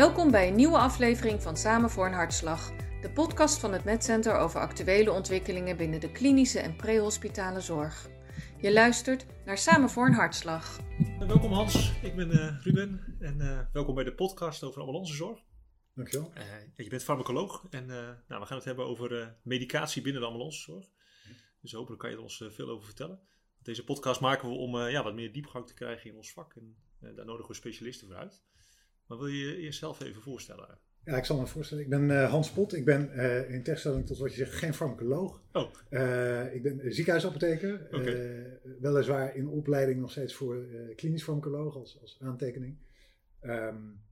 Welkom 0.00 0.30
bij 0.30 0.48
een 0.48 0.54
nieuwe 0.54 0.78
aflevering 0.78 1.42
van 1.42 1.56
Samen 1.56 1.90
voor 1.90 2.06
een 2.06 2.12
Hartslag, 2.12 2.72
de 3.00 3.10
podcast 3.14 3.58
van 3.58 3.72
het 3.72 3.84
MedCenter 3.84 4.36
over 4.36 4.60
actuele 4.60 5.12
ontwikkelingen 5.12 5.76
binnen 5.76 6.00
de 6.00 6.12
klinische 6.12 6.60
en 6.60 6.76
prehospitale 6.76 7.60
zorg. 7.60 8.08
Je 8.60 8.72
luistert 8.72 9.26
naar 9.44 9.58
Samen 9.58 9.90
voor 9.90 10.06
een 10.06 10.12
Hartslag. 10.12 10.78
Welkom 11.18 11.52
Hans, 11.52 11.92
ik 12.02 12.16
ben 12.16 12.30
uh, 12.30 12.62
Ruben 12.62 13.16
en 13.18 13.36
uh, 13.40 13.60
welkom 13.72 13.94
bij 13.94 14.04
de 14.04 14.14
podcast 14.14 14.62
over 14.62 14.80
ambulancezorg. 14.80 15.40
Dankjewel. 15.94 16.32
Uh, 16.36 16.44
je 16.76 16.88
bent 16.88 17.02
farmacoloog 17.02 17.66
en 17.70 17.86
nou, 17.86 18.40
we 18.40 18.46
gaan 18.46 18.56
het 18.56 18.64
hebben 18.64 18.86
over 18.86 19.36
medicatie 19.42 20.02
binnen 20.02 20.20
de 20.20 20.26
ambulancezorg. 20.26 20.86
Dus 21.60 21.72
hopelijk 21.72 22.00
kan 22.00 22.10
je 22.10 22.16
er 22.16 22.22
ons 22.22 22.44
veel 22.48 22.68
over 22.68 22.84
vertellen. 22.84 23.20
Deze 23.62 23.84
podcast 23.84 24.20
maken 24.20 24.48
we 24.48 24.54
om 24.54 24.76
ja, 24.76 25.02
wat 25.02 25.14
meer 25.14 25.32
diepgang 25.32 25.66
te 25.66 25.74
krijgen 25.74 26.10
in 26.10 26.16
ons 26.16 26.32
vak 26.32 26.54
en 26.54 26.76
daar 27.14 27.26
nodigen 27.26 27.50
we 27.50 27.56
specialisten 27.56 28.06
voor 28.06 28.16
uit. 28.16 28.42
Maar 29.10 29.18
wil 29.18 29.28
je 29.28 29.46
je 29.46 29.56
eerst 29.56 29.78
zelf 29.78 30.00
even 30.00 30.22
voorstellen? 30.22 30.78
Ja, 31.04 31.16
ik 31.16 31.24
zal 31.24 31.38
me 31.38 31.46
voorstellen. 31.46 31.84
Ik 31.84 31.90
ben 31.90 32.10
uh, 32.10 32.30
Hans 32.30 32.50
Pot. 32.50 32.74
Ik 32.74 32.84
ben 32.84 33.10
uh, 33.14 33.50
in 33.50 33.62
tegenstelling 33.62 34.06
tot 34.06 34.18
wat 34.18 34.30
je 34.30 34.36
zegt 34.36 34.52
geen 34.52 34.74
farmacoloog. 34.74 35.42
Oh. 35.52 35.72
Uh, 35.90 36.54
ik 36.54 36.62
ben 36.62 36.94
ziekenhuisapotheker. 36.94 37.88
Okay. 37.90 38.60
weliswaar 38.80 39.36
in 39.36 39.48
opleiding 39.48 40.00
nog 40.00 40.10
steeds 40.10 40.34
voor 40.34 40.66
klinisch 40.96 41.22
farmacoloog 41.22 41.76
als, 41.76 42.00
als 42.00 42.18
aantekening. 42.20 42.78
Um, 43.42 44.02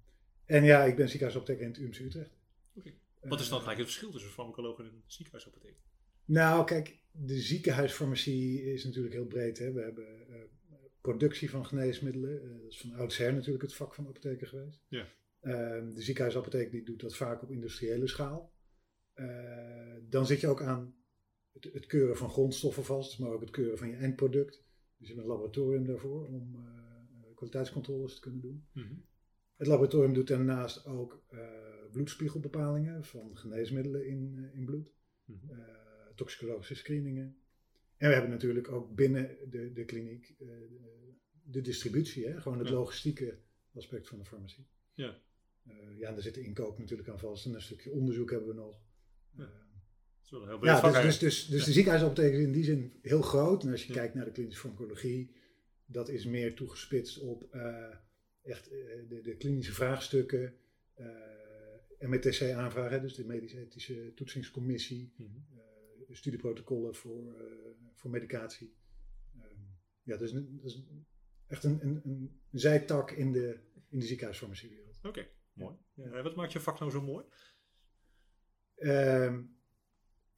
en 0.45 0.65
ja, 0.65 0.85
ik 0.85 0.97
ben 0.97 1.09
ziekenhuisapotheker 1.09 1.63
in 1.63 1.71
het 1.71 1.79
UMC 1.79 1.99
Utrecht. 1.99 2.37
Okay. 2.75 2.95
Wat 3.21 3.41
is 3.41 3.49
dan 3.49 3.61
gelijk 3.61 3.79
het 3.79 3.87
verschil 3.87 4.11
tussen 4.11 4.31
farmacoloog 4.31 4.79
en 4.79 4.85
een 4.85 5.03
ziekenhuisapotheker? 5.07 5.81
Nou, 6.25 6.65
kijk, 6.65 6.97
de 7.11 7.41
ziekenhuisfarmacie 7.41 8.73
is 8.73 8.85
natuurlijk 8.85 9.15
heel 9.15 9.27
breed. 9.27 9.59
Hè. 9.59 9.73
We 9.73 9.81
hebben 9.81 10.07
productie 11.09 11.51
van 11.51 11.67
geneesmiddelen. 11.67 12.45
Uh, 12.45 12.63
dat 12.63 12.71
is 12.71 12.81
van 12.81 12.93
oudsher 12.93 13.33
natuurlijk 13.33 13.63
het 13.63 13.75
vak 13.75 13.95
van 13.95 14.05
de 14.05 14.11
apotheker 14.11 14.47
geweest. 14.47 14.81
Ja. 14.89 15.07
Uh, 15.43 15.95
de 15.95 16.03
ziekenhuisapotheek 16.03 16.71
die 16.71 16.85
doet 16.85 17.01
dat 17.01 17.17
vaak 17.17 17.43
op 17.43 17.51
industriële 17.51 18.07
schaal. 18.07 18.53
Uh, 19.15 19.97
dan 20.09 20.27
zit 20.27 20.41
je 20.41 20.49
ook 20.49 20.63
aan 20.63 20.95
het, 21.53 21.73
het, 21.73 21.87
keuren 21.87 22.17
van 22.17 22.31
grondstoffen 22.31 22.85
vast, 22.85 23.19
maar 23.19 23.31
ook 23.31 23.41
het 23.41 23.51
keuren 23.51 23.79
van 23.79 23.89
je 23.89 23.97
eindproduct. 23.97 24.65
Dus 24.99 25.09
je 25.09 25.15
hebt 25.15 25.27
een 25.27 25.33
laboratorium 25.33 25.87
daarvoor 25.87 26.27
om 26.27 26.55
eh, 26.57 27.35
kwaliteitscontroles 27.35 28.15
te 28.15 28.21
kunnen 28.21 28.41
doen. 28.41 28.67
Mm 28.73 28.83
-hmm. 28.83 29.05
Het 29.57 29.67
laboratorium 29.67 30.15
doet 30.15 30.29
daarnaast 30.29 30.87
ook 30.87 31.25
bloedspiegelbepalingen 31.93 33.05
van 33.05 33.37
geneesmiddelen 33.37 34.07
in, 34.07 34.51
in 34.53 34.65
bloed. 34.65 34.91
Mm 35.25 35.41
-hmm. 35.41 35.59
toxicologische 36.15 36.75
screeningen. 36.75 37.38
En 37.99 38.09
we 38.09 38.13
hebben 38.15 38.31
natuurlijk 38.31 38.71
ook 38.71 38.95
binnen 38.95 39.37
de, 39.51 39.73
de 39.73 39.85
kliniek 39.85 40.35
uh, 40.39 40.51
de 41.43 41.61
distributie, 41.61 42.27
hè? 42.27 42.41
gewoon 42.41 42.59
het 42.59 42.69
ja. 42.69 42.75
logistieke 42.75 43.39
aspect 43.75 44.09
van 44.09 44.19
de 44.19 44.25
farmacie. 44.25 44.67
Ja. 44.95 45.21
Uh, 45.69 45.99
ja, 45.99 46.09
en 46.09 46.15
daar 46.15 46.23
zit 46.23 46.35
de 46.35 46.43
inkoop 46.43 46.79
natuurlijk 46.79 47.09
aan 47.09 47.19
vast 47.19 47.47
en 47.47 47.55
een 47.55 47.63
stukje 47.63 47.91
onderzoek 47.93 48.31
hebben 48.31 48.49
we 48.49 48.55
nog. 48.55 48.81
Ja. 49.37 49.43
Uh, 49.43 49.49
dat 49.49 50.25
is 50.25 50.31
wel 50.31 50.47
heel 50.47 50.65
ja, 50.65 50.81
dus, 50.81 51.03
dus, 51.03 51.19
dus, 51.19 51.47
dus 51.47 51.59
Ja. 51.61 51.65
de 51.67 51.73
ziekenhuisapotheek 51.73 52.33
is 52.33 52.39
in 52.41 52.53
die 52.53 52.65
zin 52.65 52.99
heel 53.03 53.23
groot. 53.23 53.63
En 53.65 53.71
als 53.71 53.83
je 53.83 53.93
Ja. 53.93 53.99
kijkt 53.99 54.15
naar 54.15 54.25
de 54.25 54.33
klinische 54.33 54.61
farmacologie, 54.61 55.35
dat 55.87 56.09
is 56.09 56.25
meer 56.27 56.55
toegespitst 56.55 57.19
op 57.19 57.43
eh, 57.55 57.95
echt 58.43 58.69
eh, 58.71 58.79
de, 59.09 59.21
de 59.23 59.37
klinische 59.37 59.73
vraagstukken. 59.73 60.55
eh 60.95 61.07
MTC-aanvragen, 62.01 63.03
dus 63.03 63.15
de 63.15 63.25
medisch-ethische 63.25 64.13
toetsingscommissie 64.15 65.13
Mhm. 65.17 65.29
Studieprotocollen 66.17 66.95
voor, 66.95 67.35
uh, 67.35 67.43
voor 67.95 68.11
medicatie. 68.11 68.75
Um, 69.37 69.79
ja, 70.03 70.17
dus 70.17 70.33
een, 70.33 70.59
dat 70.63 70.71
is 70.71 70.85
echt 71.47 71.65
een, 71.65 71.85
een, 71.87 72.01
een 72.05 72.41
zijtak 72.51 73.11
in 73.11 73.33
de, 73.33 73.61
in 73.89 73.99
de 73.99 74.07
ziekenhuisfarmaciewereld. 74.07 74.99
Oké, 75.03 75.29
mooi. 75.53 75.77
Ja. 75.95 76.11
En 76.13 76.23
wat 76.23 76.37
maakt 76.37 76.53
je 76.53 76.61
vak 76.61 76.79
nou 76.79 76.91
zo 76.91 77.03
mooi? 77.03 77.25
Um, 78.77 79.57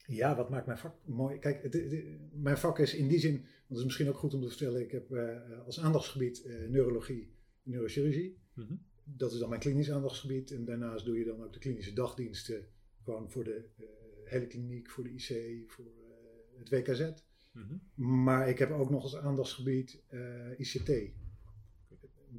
ja, 0.06 0.36
wat 0.36 0.50
maakt 0.50 0.66
mijn 0.66 0.78
vak 0.78 1.06
mooi? 1.06 1.38
Kijk, 1.38 1.62
het, 1.62 1.72
het, 1.74 2.04
mijn 2.32 2.58
vak 2.58 2.78
is 2.78 2.94
in 2.94 3.08
die 3.08 3.18
zin, 3.18 3.36
want 3.40 3.68
het 3.68 3.78
is 3.78 3.84
misschien 3.84 4.08
ook 4.08 4.16
goed 4.16 4.34
om 4.34 4.40
te 4.40 4.48
vertellen, 4.48 4.80
ik 4.80 4.90
heb 4.90 5.10
uh, 5.10 5.60
als 5.64 5.80
aandachtsgebied 5.80 6.44
neurologie 6.68 7.34
en 7.64 7.70
neurochirurgie. 7.70 8.38
Mm-hmm. 8.54 8.88
Dat 9.04 9.32
is 9.32 9.38
dan 9.38 9.48
mijn 9.48 9.60
klinisch 9.60 9.90
aandachtsgebied. 9.90 10.50
En 10.50 10.64
daarnaast 10.64 11.04
doe 11.04 11.18
je 11.18 11.24
dan 11.24 11.44
ook 11.44 11.52
de 11.52 11.58
klinische 11.58 11.92
dagdiensten. 11.92 12.68
Gewoon 13.02 13.30
voor 13.30 13.44
de 13.44 13.68
uh, 13.78 13.86
hele 14.30 14.46
kliniek, 14.46 14.90
voor 14.90 15.04
de 15.04 15.10
IC, 15.10 15.70
voor 15.70 15.84
uh, 15.84 16.58
het 16.58 16.68
WKZ. 16.68 17.10
Mm-hmm. 17.52 17.80
Maar 18.24 18.48
ik 18.48 18.58
heb 18.58 18.70
ook 18.70 18.90
nog 18.90 19.02
als 19.02 19.16
aandachtsgebied 19.16 20.02
uh, 20.10 20.58
ICT. 20.58 21.12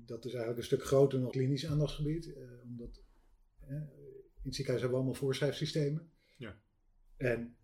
Dat 0.05 0.25
is 0.25 0.31
eigenlijk 0.31 0.57
een 0.57 0.77
stuk 0.77 0.83
groter 0.83 1.19
dan 1.19 1.31
klinisch 1.31 1.65
aandachtsgebied. 1.65 2.33
omdat 2.63 3.03
in 4.43 4.47
het 4.47 4.55
ziekenhuis 4.55 4.81
hebben 4.81 4.89
we 4.89 4.95
allemaal 4.95 5.13
voorschrijfsystemen. 5.13 6.11
Ja. 6.37 6.61
En 7.17 7.55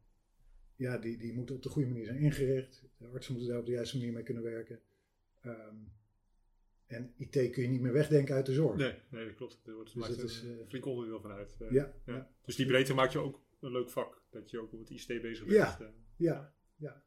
ja, 0.76 0.98
die, 0.98 1.18
die 1.18 1.34
moeten 1.34 1.56
op 1.56 1.64
de 1.64 1.70
goede 1.70 1.88
manier 1.88 2.06
zijn 2.06 2.18
ingericht. 2.18 2.84
De 2.98 3.08
artsen 3.08 3.34
moeten 3.34 3.52
daar 3.52 3.60
op 3.60 3.66
de 3.66 3.72
juiste 3.72 3.98
manier 3.98 4.14
mee 4.14 4.24
kunnen 4.24 4.44
werken. 4.44 4.82
Um, 5.46 5.92
en 6.88 7.14
IT 7.18 7.32
kun 7.32 7.62
je 7.64 7.68
niet 7.68 7.82
meer 7.82 7.94
wegdenken 7.94 8.36
uit 8.36 8.46
de 8.46 8.54
zorg. 8.54 8.78
Nee, 8.78 8.94
nee 9.10 9.26
dat 9.26 9.36
klopt. 9.36 9.60
Er 9.66 9.74
wordt 9.74 9.94
Dus 9.94 10.08
dat 10.08 10.18
een 10.18 10.26
is, 10.26 10.44
uh, 10.44 10.68
flink 10.68 10.86
onderdeel 10.86 11.22
van 11.22 11.32
uit. 11.32 11.58
Uh, 11.62 11.72
ja, 11.72 11.94
ja. 12.06 12.14
ja. 12.14 12.32
Dus 12.46 12.56
die 12.56 12.66
breedte 12.66 12.94
maakt 12.94 13.12
je 13.12 13.20
ook 13.20 13.42
een 13.60 13.72
leuk 13.72 13.90
vak. 13.90 14.26
Dat 14.30 14.50
je 14.50 14.60
ook 14.60 14.74
op 14.74 14.80
het 14.80 14.90
ICT 14.90 15.08
bezig 15.22 15.46
bent. 15.46 15.58
Ja, 15.58 15.78
uh, 15.82 15.88
ja, 16.16 16.54
ja. 16.76 17.04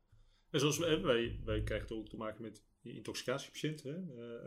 En 0.51 0.61
zoals 0.61 0.79
wij, 0.79 1.03
wij, 1.03 1.41
wij 1.45 1.63
krijgen 1.63 1.97
ook 1.97 2.09
te 2.09 2.17
maken 2.17 2.43
met 2.43 2.65
intoxicatiepatiënten. 2.83 3.93
Hè? 3.93 3.99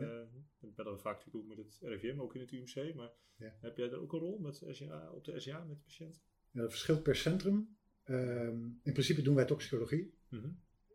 Ja. 0.60 0.68
bellen 0.74 0.92
we 0.92 0.98
vaak 0.98 1.16
natuurlijk 1.24 1.44
ook 1.44 1.56
met 1.56 1.66
het 1.66 1.78
RIVM, 1.80 2.20
ook 2.20 2.34
in 2.34 2.40
het 2.40 2.50
UMC. 2.50 2.94
Maar 2.94 3.10
Ja. 3.36 3.54
heb 3.60 3.76
jij 3.76 3.88
daar 3.88 4.00
ook 4.00 4.12
een 4.12 4.18
rol 4.18 4.38
met 4.38 4.62
SJA, 4.70 5.10
op 5.10 5.24
de 5.24 5.40
SJA 5.40 5.64
met 5.64 5.82
patiënten? 5.82 6.22
Ja, 6.50 6.60
dat 6.60 6.70
verschilt 6.70 7.02
per 7.02 7.16
centrum. 7.16 7.76
Um, 8.04 8.80
in 8.82 8.92
principe 8.92 9.22
doen 9.22 9.34
wij 9.34 9.44
toxicologie. 9.44 10.14
Mhm. 10.28 10.48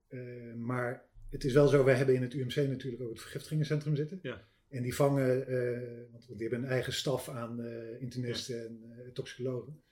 Uh, 0.09 0.53
maar 0.53 1.09
het 1.29 1.43
is 1.43 1.53
wel 1.53 1.67
zo, 1.67 1.83
wij 1.83 1.95
hebben 1.95 2.15
in 2.15 2.21
het 2.21 2.33
UMC 2.33 2.55
natuurlijk 2.55 3.03
ook 3.03 3.09
het 3.09 3.21
vergiftigingencentrum 3.21 3.95
zitten. 3.95 4.19
Ja. 4.21 4.47
En 4.67 4.83
die 4.83 4.95
vangen, 4.95 5.51
uh, 5.51 6.11
want 6.11 6.27
die 6.27 6.47
hebben 6.47 6.63
een 6.63 6.69
eigen 6.73 6.93
staf 6.93 7.29
aan 7.29 7.59
uh, 7.59 8.01
internisten 8.01 8.65
en 8.65 8.83
uh, 8.83 9.11
toxicologen. 9.11 9.83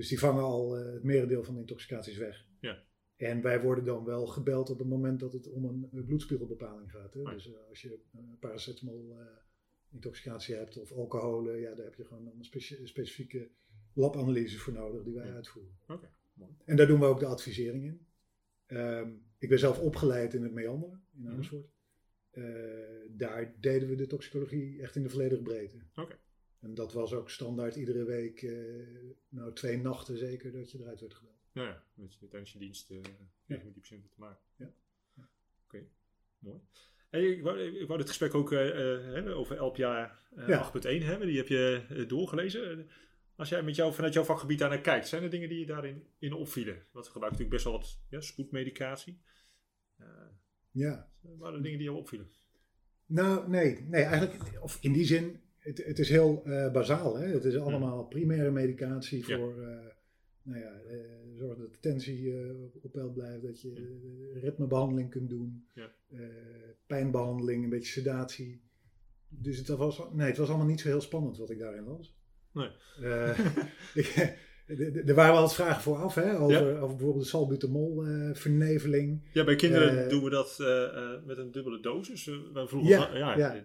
Dus 0.00 0.08
die 0.08 0.18
vangen 0.18 0.42
al 0.42 0.78
uh, 0.78 0.92
het 0.92 1.02
merendeel 1.02 1.44
van 1.44 1.54
de 1.54 1.60
intoxicaties 1.60 2.16
weg. 2.16 2.46
Ja. 2.60 2.82
En 3.16 3.42
wij 3.42 3.60
worden 3.60 3.84
dan 3.84 4.04
wel 4.04 4.26
gebeld 4.26 4.70
op 4.70 4.78
het 4.78 4.88
moment 4.88 5.20
dat 5.20 5.32
het 5.32 5.48
om 5.48 5.64
een 5.64 6.04
bloedspiegelbepaling 6.04 6.90
gaat. 6.90 7.14
Hè? 7.14 7.22
Dus 7.22 7.50
als 7.68 7.82
je 7.82 7.98
paracetamol 8.38 9.16
intoxicatie 9.90 10.54
hebt 10.54 10.78
of 10.78 10.92
alcoholen, 10.92 11.60
ja, 11.60 11.74
daar 11.74 11.84
heb 11.84 11.94
je 11.94 12.04
gewoon 12.04 12.26
een 12.26 12.44
specie 12.44 12.86
specifieke 12.86 13.50
labanalyse 13.94 14.58
voor 14.58 14.72
nodig 14.72 15.02
die 15.02 15.14
wij 15.14 15.26
ja. 15.26 15.34
uitvoeren. 15.34 15.78
Oké, 15.82 15.92
okay. 15.92 16.10
En 16.64 16.76
daar 16.76 16.86
doen 16.86 17.00
we 17.00 17.06
ook 17.06 17.20
de 17.20 17.26
advisering 17.26 17.84
in. 17.84 18.06
Um, 18.76 19.22
ik 19.38 19.48
ben 19.48 19.58
zelf 19.58 19.78
opgeleid 19.78 20.34
in 20.34 20.42
het 20.42 20.52
meanderen 20.52 21.04
in 21.16 21.28
Amersfoort. 21.28 21.70
Mm 22.32 22.42
-hmm. 22.42 22.52
uh, 22.52 23.10
daar 23.10 23.54
deden 23.58 23.88
we 23.88 23.94
de 23.94 24.06
toxicologie 24.06 24.82
echt 24.82 24.96
in 24.96 25.02
de 25.02 25.10
volledige 25.10 25.42
breedte. 25.42 25.76
Oké. 25.76 26.00
Okay. 26.00 26.18
En 26.60 26.74
dat 26.74 26.92
was 26.92 27.12
ook 27.12 27.30
standaard 27.30 27.76
iedere 27.76 28.04
week, 28.04 28.42
uh, 28.42 28.86
nou 29.28 29.52
twee 29.54 29.78
nachten 29.78 30.18
zeker, 30.18 30.52
dat 30.52 30.70
je 30.70 30.78
eruit 30.78 31.00
werd 31.00 31.14
gebeld. 31.14 31.48
Ja, 31.52 31.62
ja. 31.62 31.82
met 31.94 32.14
je, 32.14 32.28
tijdens 32.28 32.52
je 32.52 32.58
dienst 32.58 32.90
uh, 32.90 33.02
ja. 33.02 33.10
met 33.46 33.62
die 33.62 33.72
patiënten 33.72 34.10
te 34.10 34.20
maken. 34.20 34.42
Ja. 34.56 34.72
ja. 35.14 35.22
Oké, 35.22 35.76
okay. 35.76 35.88
mooi. 36.38 36.60
Hey, 37.10 37.24
ik, 37.24 37.42
wou, 37.42 37.60
ik 37.60 37.86
wou 37.86 37.98
dit 37.98 38.08
gesprek 38.08 38.34
ook 38.34 38.50
hebben 38.50 39.36
over 39.36 39.62
LPA 39.62 40.18
ja. 40.46 40.72
8.1 40.74 40.80
hebben. 40.82 41.26
Die 41.26 41.36
heb 41.36 41.48
je 41.48 42.04
doorgelezen. 42.08 42.88
Als 43.40 43.48
jij 43.48 43.62
met 43.62 43.76
jou, 43.76 43.94
vanuit 43.94 44.12
jouw 44.12 44.24
vakgebied 44.24 44.58
daar 44.58 44.68
naar 44.68 44.80
kijkt, 44.80 45.08
zijn 45.08 45.22
er 45.22 45.30
dingen 45.30 45.48
die 45.48 45.58
je 45.58 45.66
daarin 45.66 46.06
in 46.18 46.32
opvielen? 46.32 46.74
Want 46.74 47.06
we 47.06 47.12
gebruiken 47.12 47.40
natuurlijk 47.40 47.50
best 47.50 47.64
wel 47.64 47.72
wat 47.72 48.00
ja, 48.08 48.20
spoedmedicatie. 48.20 49.20
Uh, 50.00 50.06
ja. 50.70 51.10
Waren 51.20 51.56
er 51.56 51.62
dingen 51.62 51.78
die 51.78 51.86
jou 51.86 51.98
opvielen? 51.98 52.30
Nou, 53.06 53.48
nee. 53.48 53.80
Nee, 53.80 54.02
eigenlijk, 54.02 54.62
of 54.62 54.78
in 54.80 54.92
die 54.92 55.04
zin, 55.04 55.40
het, 55.60 55.84
het 55.84 55.98
is 55.98 56.08
heel 56.08 56.42
uh, 56.46 56.72
bazaal. 56.72 57.16
Hè? 57.16 57.26
Het 57.26 57.44
is 57.44 57.56
allemaal 57.56 58.04
primaire 58.04 58.50
medicatie 58.50 59.24
voor, 59.24 59.60
ja. 59.60 59.68
uh, 59.68 59.86
nou 60.42 60.60
ja, 60.60 60.72
uh, 60.90 61.38
zorg 61.38 61.58
dat 61.58 61.72
de 61.72 61.78
tensie 61.80 62.34
op 62.82 62.92
peil 62.92 63.10
blijft, 63.10 63.42
dat 63.42 63.60
je 63.60 64.38
ritmebehandeling 64.40 65.10
kunt 65.10 65.28
doen, 65.28 65.64
ja. 65.74 65.90
pijnbehandeling, 66.86 67.64
een 67.64 67.70
beetje 67.70 67.92
sedatie. 67.92 68.60
Dus 69.28 69.58
het 69.58 69.68
was, 69.68 70.02
nee, 70.12 70.26
het 70.26 70.36
was 70.36 70.48
allemaal 70.48 70.66
niet 70.66 70.80
zo 70.80 70.88
heel 70.88 71.00
spannend 71.00 71.38
wat 71.38 71.50
ik 71.50 71.58
daarin 71.58 71.84
las. 71.84 72.16
Nee. 72.52 72.70
Er 75.06 75.14
waren 75.14 75.32
wel 75.32 75.40
wat 75.40 75.54
vragen 75.54 75.82
vooraf 75.82 76.14
hè, 76.14 76.38
over, 76.38 76.72
ja. 76.72 76.78
over 76.78 76.96
bijvoorbeeld 76.96 77.24
de 77.24 77.30
salbutamol 77.30 78.06
uh, 78.06 78.34
verneveling. 78.34 79.28
Ja, 79.32 79.44
bij 79.44 79.56
kinderen 79.56 80.04
uh, 80.04 80.08
doen 80.08 80.24
we 80.24 80.30
dat 80.30 80.58
uh, 80.60 81.24
met 81.24 81.38
een 81.38 81.50
dubbele 81.50 81.80
dosis. 81.80 82.24
we 82.24 82.64
vroegen 82.66 82.90
ja, 82.90 83.64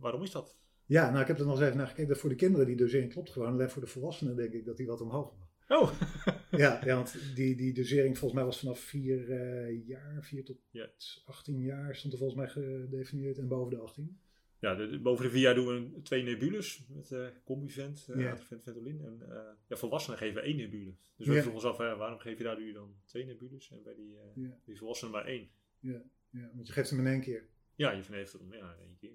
waarom 0.00 0.22
is 0.22 0.30
dat? 0.30 0.56
Ja, 0.86 1.10
nou 1.10 1.20
ik 1.20 1.26
heb 1.26 1.38
er 1.38 1.44
nog 1.46 1.54
eens 1.54 1.64
even 1.64 1.76
naar 1.76 1.86
gekeken. 1.86 2.16
Voor 2.16 2.28
de 2.28 2.34
kinderen 2.36 2.66
die 2.66 2.76
dosering 2.76 3.12
klopt 3.12 3.30
gewoon. 3.30 3.52
Alleen 3.52 3.70
voor 3.70 3.82
de 3.82 3.88
volwassenen 3.88 4.36
denk 4.36 4.52
ik 4.52 4.64
dat 4.64 4.76
die 4.76 4.86
wat 4.86 5.00
omhoog 5.00 5.32
mag. 5.38 5.52
Oh. 5.80 5.92
ja, 6.62 6.80
ja, 6.84 6.94
want 6.96 7.16
die, 7.36 7.56
die 7.56 7.72
dosering 7.72 8.18
volgens 8.18 8.40
mij 8.40 8.44
was 8.48 8.58
vanaf 8.58 8.80
4 8.80 9.72
jaar, 9.72 10.24
4 10.24 10.44
tot 10.44 10.56
ja. 10.70 10.88
18 11.24 11.60
jaar 11.60 11.96
stond 11.96 12.12
er 12.12 12.18
volgens 12.18 12.38
mij 12.40 12.48
gedefinieerd 12.48 13.38
en 13.38 13.48
boven 13.48 13.70
de 13.70 13.78
18. 13.78 14.18
ja, 14.58 14.74
de, 14.74 14.88
de- 14.90 14.98
boven 14.98 15.24
de 15.24 15.30
vier 15.30 15.40
jaar 15.40 15.54
doen 15.54 15.92
we 15.94 16.02
twee 16.02 16.22
nebules 16.22 16.86
met 16.88 17.12
eh 17.12 17.26
Combivent, 17.44 18.06
uh. 18.10 18.30
Atrivent, 18.32 18.62
Ventolin. 18.62 19.00
En 19.04 19.22
eh, 19.28 19.36
ja, 19.68 19.76
volwassenen 19.76 20.18
geven 20.18 20.42
één 20.42 20.56
nebule. 20.56 20.94
Dus 21.16 21.26
we 21.26 21.32
vroegen 21.32 21.52
ons 21.52 21.64
af, 21.64 21.78
hè, 21.78 21.96
waarom 21.96 22.18
geef 22.18 22.38
je 22.38 22.44
daar 22.44 22.58
nu 22.58 22.72
dan 22.72 22.94
twee 23.04 23.24
nebules 23.24 23.70
en 23.70 23.82
bij 23.82 23.94
die, 23.94 24.16
eh, 24.18 24.50
die 24.64 24.76
volwassenen 24.78 25.12
maar 25.12 25.24
één? 25.26 25.48
Ja, 25.80 26.02
ja, 26.30 26.50
want 26.54 26.66
je 26.66 26.72
geeft 26.72 26.90
hem 26.90 26.98
in 26.98 27.06
één 27.06 27.20
keer. 27.20 27.48
Ja, 27.74 27.90
je 27.90 28.02
verneemt 28.02 28.32
het 28.32 28.40
om 28.40 28.54
ja, 28.54 28.76
één 28.80 28.96
keer. 29.00 29.10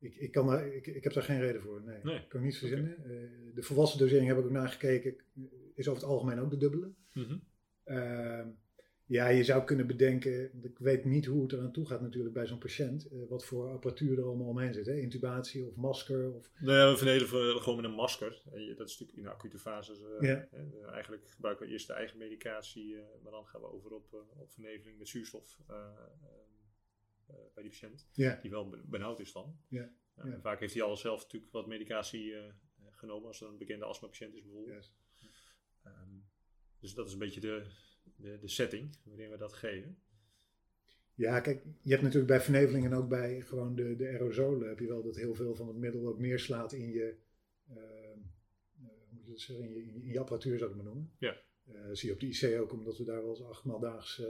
Ik, 0.00 0.14
ik, 0.16 0.32
kan 0.32 0.46
daar, 0.46 0.66
ik, 0.66 0.86
ik 0.86 1.04
heb 1.04 1.12
daar 1.12 1.22
geen 1.22 1.40
reden 1.40 1.62
voor. 1.62 1.82
Nee, 1.82 1.98
Nee. 2.02 2.26
kan 2.26 2.40
ik 2.40 2.46
niet 2.46 2.58
verzinnen. 2.58 2.96
Eh, 3.04 3.10
de 3.54 3.62
volwassen 3.62 3.98
dosering 3.98 4.28
heb 4.28 4.38
ik 4.38 4.44
ook 4.44 4.50
nagekeken. 4.50 5.16
Is 5.74 5.88
over 5.88 6.00
het 6.02 6.10
algemeen 6.10 6.38
ook 6.40 6.50
de 6.50 6.56
dubbele. 6.56 6.92
Mhm. 7.12 7.36
Ehm, 7.84 8.48
ja, 9.06 9.28
je 9.28 9.44
zou 9.44 9.64
kunnen 9.64 9.86
bedenken, 9.86 10.50
want 10.52 10.64
ik 10.64 10.78
weet 10.78 11.04
niet 11.04 11.26
hoe 11.26 11.42
het 11.42 11.52
eraan 11.52 11.72
toe 11.72 11.86
gaat 11.86 12.00
natuurlijk 12.00 12.34
bij 12.34 12.46
zo'n 12.46 12.58
patiënt, 12.58 13.06
eh, 13.08 13.18
wat 13.28 13.44
voor 13.44 13.68
apparatuur 13.70 14.18
er 14.18 14.24
allemaal 14.24 14.46
omheen 14.46 14.74
zit. 14.74 14.86
Hè? 14.86 14.94
Intubatie 14.94 15.66
of 15.66 15.76
masker. 15.76 16.32
Of, 16.34 16.50
Nou 16.60 16.78
ja, 16.78 16.90
we 16.90 16.96
vernedelen 16.96 17.28
voor- 17.28 17.60
gewoon 17.62 17.76
met 17.80 17.84
een 17.90 17.96
masker. 17.96 18.42
Dat 18.44 18.54
is 18.60 18.76
natuurlijk 18.78 19.12
in 19.18 19.22
de 19.22 19.30
acute 19.30 19.58
fases. 19.58 20.00
eh, 20.02 20.20
Ja. 20.20 20.48
eigenlijk 20.92 21.28
gebruiken 21.30 21.66
we 21.66 21.72
eerst 21.72 21.86
de 21.86 21.92
eigen 21.92 22.18
medicatie, 22.18 22.96
maar 23.22 23.32
dan 23.32 23.46
gaan 23.46 23.60
we 23.60 23.72
over 23.72 23.90
op, 23.94 24.24
op 24.36 24.50
verneveling 24.52 24.98
met 24.98 25.08
zuurstof 25.08 25.58
bij 27.54 27.62
die 27.62 27.72
patiënt. 27.72 28.06
Die 28.42 28.50
wel 28.50 28.68
be- 28.68 28.82
benauwd 28.86 29.20
is 29.20 29.32
dan. 29.32 29.58
Ja, 29.68 29.92
en 30.14 30.40
Vaak 30.40 30.60
heeft 30.60 30.74
hij 30.74 30.82
al 30.82 30.96
zelf 30.96 31.22
natuurlijk 31.22 31.52
wat 31.52 31.66
medicatie 31.66 32.34
eh, 32.36 32.52
genomen 32.90 33.26
als 33.28 33.40
er 33.40 33.48
een 33.48 33.58
bekende 33.58 33.84
astmapatiënt 33.84 34.34
is 34.34 34.42
bijvoorbeeld. 34.42 34.92
Ehm, 35.82 36.10
dus 36.78 36.94
dat 36.94 37.06
is 37.06 37.12
een 37.12 37.18
beetje 37.18 37.40
de, 37.40 37.66
de, 38.16 38.38
de 38.40 38.48
setting 38.48 38.96
waarin 39.04 39.30
we 39.30 39.36
dat 39.36 39.52
geven. 39.52 39.98
Ja, 41.14 41.40
kijk, 41.40 41.64
je 41.82 41.90
hebt 41.90 42.02
natuurlijk 42.02 42.30
bij 42.30 42.40
verneveling 42.40 42.84
en 42.84 42.94
ook 42.94 43.08
bij 43.08 43.40
gewoon 43.40 43.74
de, 43.74 43.96
de 43.96 44.06
aerosolen 44.06 44.68
heb 44.68 44.78
je 44.78 44.86
wel 44.86 45.02
dat 45.02 45.16
heel 45.16 45.34
veel 45.34 45.54
van 45.54 45.68
het 45.68 45.76
middel 45.76 46.06
ook 46.08 46.18
neerslaat 46.18 46.72
in 46.72 46.88
je, 46.90 47.16
ehm, 47.68 47.78
eh, 47.78 48.88
hoe 48.88 49.06
moet 49.10 49.24
je 49.24 49.30
dat 49.30 49.40
zeggen, 49.40 49.64
in 49.64 49.74
je, 49.74 49.92
in 50.02 50.12
je 50.12 50.18
apparatuur 50.18 50.58
zou 50.58 50.70
ik 50.70 50.76
het 50.76 50.84
maar 50.84 50.94
noemen. 50.94 51.12
Ja. 51.18 51.36
Eh, 51.72 51.74
zie 51.92 52.08
je 52.08 52.14
op 52.14 52.20
de 52.20 52.26
IC 52.26 52.60
ook, 52.60 52.72
omdat 52.72 52.98
we 52.98 53.04
daar 53.04 53.20
wel 53.20 53.28
eens 53.30 53.42
achtmaal 53.42 53.78
daags, 53.80 54.20
eh, 54.20 54.26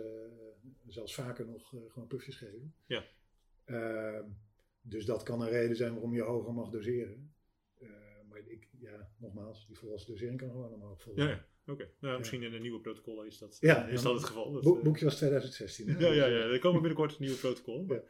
zelfs 0.86 1.14
vaker 1.14 1.46
nog 1.46 1.74
eh, 1.74 1.80
gewoon 1.88 2.08
puffjes 2.08 2.36
geven. 2.36 2.74
Ja. 2.86 3.04
Ehm, 3.64 4.24
dus 4.80 5.04
dat 5.04 5.22
kan 5.22 5.40
een 5.40 5.48
reden 5.48 5.76
zijn 5.76 5.92
waarom 5.92 6.14
je 6.14 6.22
hoger 6.22 6.52
mag 6.52 6.70
doseren. 6.70 7.32
Maar 8.28 8.38
ik, 8.46 8.68
ja, 8.78 9.10
nogmaals, 9.16 9.66
die 9.66 9.78
volwassen 9.78 10.10
dosering 10.12 10.38
kan 10.38 10.50
gewoon 10.50 10.72
omhoog 10.72 11.02
volgen. 11.02 11.22
Ja, 11.22 11.28
ja. 11.28 11.72
oké. 11.72 11.90
Nou, 12.00 12.18
misschien 12.18 12.42
in 12.42 12.50
de 12.50 12.58
nieuwe 12.58 12.80
protocollen 12.80 13.26
is 13.26 13.38
dat, 13.38 13.56
Ja, 13.60 13.86
is 13.86 14.02
dat 14.02 14.14
het 14.14 14.24
geval. 14.24 14.52
Dat, 14.52 14.64
eh, 14.76 14.82
boekje 14.82 15.04
was 15.04 15.16
2016. 15.16 15.88
Hè? 15.88 15.98
Ja, 16.06 16.12
ja, 16.12 16.26
ja, 16.26 16.38
er 16.44 16.58
komen 16.58 16.80
binnenkort 16.80 17.18
nieuwe 17.18 17.36
protocollen. 17.36 17.86
Ja. 17.94 18.02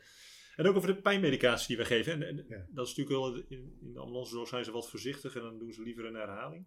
En 0.56 0.66
ook 0.66 0.76
over 0.76 0.94
de 0.94 1.00
pijnmedicatie 1.00 1.66
die 1.66 1.76
we 1.76 1.84
geven. 1.84 2.12
En, 2.12 2.22
en 2.22 2.46
Ja. 2.48 2.66
dat 2.70 2.86
is 2.86 2.96
natuurlijk 2.96 3.08
wel, 3.08 3.36
in, 3.48 3.76
in 3.80 3.92
de 3.92 3.98
ambulancezorg 3.98 4.48
zijn 4.48 4.64
ze 4.64 4.70
wat 4.70 4.90
voorzichtig 4.90 5.34
en 5.36 5.42
dan 5.42 5.58
doen 5.58 5.72
ze 5.72 5.82
liever 5.82 6.04
een 6.04 6.14
herhaling. 6.14 6.66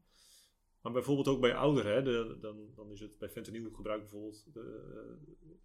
Maar 0.81 0.91
bijvoorbeeld 0.91 1.27
ook 1.27 1.41
bij 1.41 1.55
ouderen, 1.55 1.93
hè, 1.93 2.03
de- 2.03 2.37
dan, 2.39 2.71
dan 2.75 2.91
is 2.91 2.99
het 2.99 3.17
bij 3.17 3.29
fentanylgebruik 3.29 3.99
bijvoorbeeld, 4.01 4.53
de, 4.53 5.17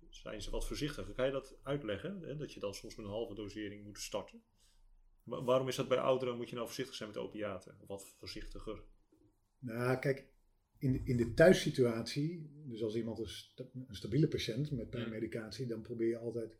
zijn 0.08 0.42
ze 0.42 0.50
wat 0.50 0.66
voorzichtiger. 0.66 1.14
Kan 1.14 1.26
je 1.26 1.32
dat 1.32 1.58
uitleggen? 1.62 2.20
Hè, 2.22 2.36
dat 2.36 2.52
je 2.52 2.60
dan 2.60 2.74
soms 2.74 2.96
met 2.96 3.04
een 3.06 3.12
halve 3.12 3.34
dosering 3.34 3.84
moet 3.84 3.98
starten? 3.98 4.42
Wa- 5.22 5.44
waarom 5.44 5.68
is 5.68 5.76
dat 5.76 5.88
bij 5.88 5.98
ouderen, 5.98 6.36
moet 6.36 6.48
je 6.48 6.54
nou 6.54 6.66
voorzichtig 6.66 6.94
zijn 6.96 7.08
met 7.08 7.18
opiaten? 7.18 7.76
Of 7.80 7.88
wat 7.88 8.14
voorzichtiger? 8.18 8.82
Nou, 9.58 9.98
kijk, 9.98 10.28
in 10.78 10.92
de, 10.92 11.00
in 11.04 11.16
de 11.16 11.34
thuissituatie, 11.34 12.50
dus 12.66 12.82
als 12.82 12.96
iemand 12.96 13.18
een, 13.18 13.28
sta- 13.28 13.68
een 13.74 13.96
stabiele 13.96 14.28
patiënt 14.28 14.70
met 14.70 14.90
pijnmedicatie, 14.90 15.66
dan 15.66 15.82
probeer 15.82 16.08
je 16.08 16.18
altijd 16.18 16.58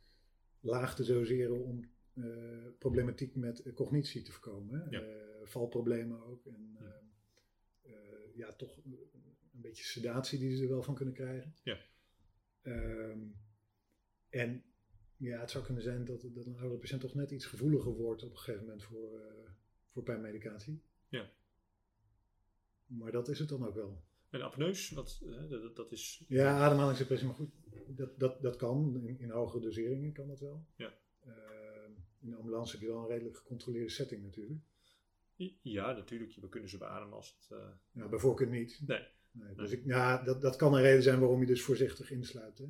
laag 0.60 0.94
te 0.96 1.04
doseren 1.04 1.64
om 1.64 1.90
eh, 2.14 2.24
problematiek 2.78 3.34
met 3.34 3.62
eh, 3.62 3.74
cognitie 3.74 4.22
te 4.22 4.32
voorkomen. 4.32 4.86
Ja. 4.90 5.00
Eh, 5.00 5.16
valproblemen 5.44 6.22
ook. 6.26 6.46
En 6.46 6.76
eh, 6.78 6.86
eh, 6.86 6.92
ja, 8.36 8.52
toch 8.52 8.76
een 8.84 8.98
beetje 9.52 9.84
sedatie 9.84 10.38
die 10.38 10.56
ze 10.56 10.62
er 10.62 10.68
wel 10.68 10.82
van 10.82 10.94
kunnen 10.94 11.14
krijgen. 11.14 11.54
Ja. 11.62 11.78
Ehm, 12.62 13.20
en 14.28 14.64
ja, 15.16 15.40
het 15.40 15.50
zou 15.50 15.64
kunnen 15.64 15.82
zijn 15.82 16.04
dat, 16.04 16.20
dat 16.34 16.46
een 16.46 16.56
oudere 16.58 16.80
patiënt 16.80 17.00
toch 17.00 17.14
net 17.14 17.30
iets 17.30 17.46
gevoeliger 17.46 17.92
wordt 17.92 18.22
op 18.22 18.30
een 18.30 18.38
gegeven 18.38 18.64
moment 18.64 18.82
voor, 18.84 19.20
eh, 19.20 19.50
voor 19.92 20.02
pijnmedicatie. 20.02 20.82
Ja. 21.08 21.30
Maar 22.86 23.12
dat 23.12 23.28
is 23.28 23.38
het 23.38 23.48
dan 23.48 23.66
ook 23.66 23.74
wel. 23.74 24.02
En 24.30 24.42
apneus, 24.42 24.90
wat, 24.90 25.20
hè, 25.24 25.48
dat, 25.48 25.62
dat- 25.62 25.76
dat 25.76 25.92
is... 25.92 26.24
Ja, 26.28 26.58
ademhalingsdepressie, 26.58 27.26
maar 27.28 27.36
goed, 27.36 27.50
dat, 27.86 28.18
dat, 28.18 28.42
dat 28.42 28.56
kan. 28.56 29.00
In, 29.06 29.18
in 29.20 29.30
hogere 29.30 29.62
doseringen 29.62 30.12
kan 30.12 30.26
dat 30.28 30.40
wel. 30.40 30.66
Ja. 30.76 30.94
Ehm, 31.24 31.90
in 32.20 32.30
de 32.30 32.36
ambulance 32.36 32.72
heb 32.72 32.80
je 32.80 32.86
wel 32.86 33.00
een 33.02 33.08
redelijk 33.08 33.36
gecontroleerde 33.36 33.88
setting 33.90 34.22
natuurlijk. 34.22 34.60
Ja, 35.62 35.92
natuurlijk. 35.92 36.34
We 36.40 36.48
kunnen 36.48 36.68
ze 36.68 36.78
beademen 36.78 37.14
als 37.16 37.36
het... 37.38 37.58
eh, 37.58 37.68
Nou, 37.92 38.10
bij 38.10 38.18
voorkeur 38.18 38.48
niet. 38.48 38.82
Nee. 38.86 39.06
Nee, 39.30 39.54
dus 39.54 39.70
ik, 39.70 39.84
ja, 39.84 40.22
dat, 40.22 40.42
dat 40.42 40.56
kan 40.56 40.74
een 40.74 40.82
reden 40.82 41.02
zijn 41.02 41.20
waarom 41.20 41.40
je 41.40 41.46
dus 41.46 41.62
voorzichtig 41.62 42.10
insluit. 42.10 42.58
Hè? 42.58 42.66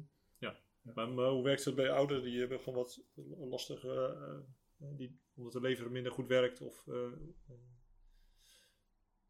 Maar, 0.95 1.09
maar 1.09 1.29
hoe 1.29 1.43
werkt 1.43 1.65
het 1.65 1.75
bij 1.75 1.91
ouderen 1.91 2.23
die 2.23 2.39
hebben 2.39 2.61
gewoon 2.61 2.79
wat 2.79 3.05
lastige, 3.39 3.89
eh, 3.89 4.89
eh, 4.89 4.97
die, 4.97 5.21
omdat 5.35 5.53
de 5.53 5.61
lever 5.61 5.91
minder 5.91 6.13
goed 6.13 6.27
werkt? 6.27 6.61
Of 6.61 6.87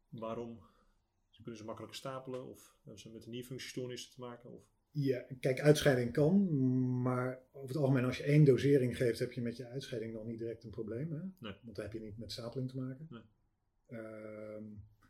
waarom 0.09 0.59
kunnen 1.43 1.57
ze 1.57 1.65
makkelijker 1.65 1.97
stapelen? 1.99 2.45
Of 2.45 2.77
hebben 2.83 3.01
ze 3.01 3.11
met 3.11 3.25
een 3.25 3.31
nierfunctiestoornissen 3.31 4.13
te 4.13 4.19
maken? 4.19 4.51
Of, 4.51 4.76
Ja, 4.91 5.25
kijk, 5.39 5.59
uitscheiding 5.59 6.11
kan, 6.11 6.47
maar 7.01 7.39
over 7.51 7.67
het 7.67 7.77
algemeen 7.77 8.05
als 8.05 8.17
je 8.17 8.23
één 8.23 8.43
dosering 8.43 8.97
geeft, 8.97 9.19
heb 9.19 9.31
je 9.31 9.41
met 9.41 9.57
je 9.57 9.67
uitscheiding 9.67 10.13
nog 10.13 10.25
niet 10.25 10.39
direct 10.39 10.63
een 10.63 10.69
probleem. 10.69 11.11
Hè? 11.11 11.19
Nee. 11.39 11.55
Want 11.63 11.75
dan 11.75 11.85
heb 11.85 11.93
je 11.93 11.99
niet 11.99 12.17
met 12.17 12.31
stapeling 12.31 12.69
te 12.69 12.75
maken. 12.75 13.07
Nee. 13.09 13.21
Ehm, 13.87 14.63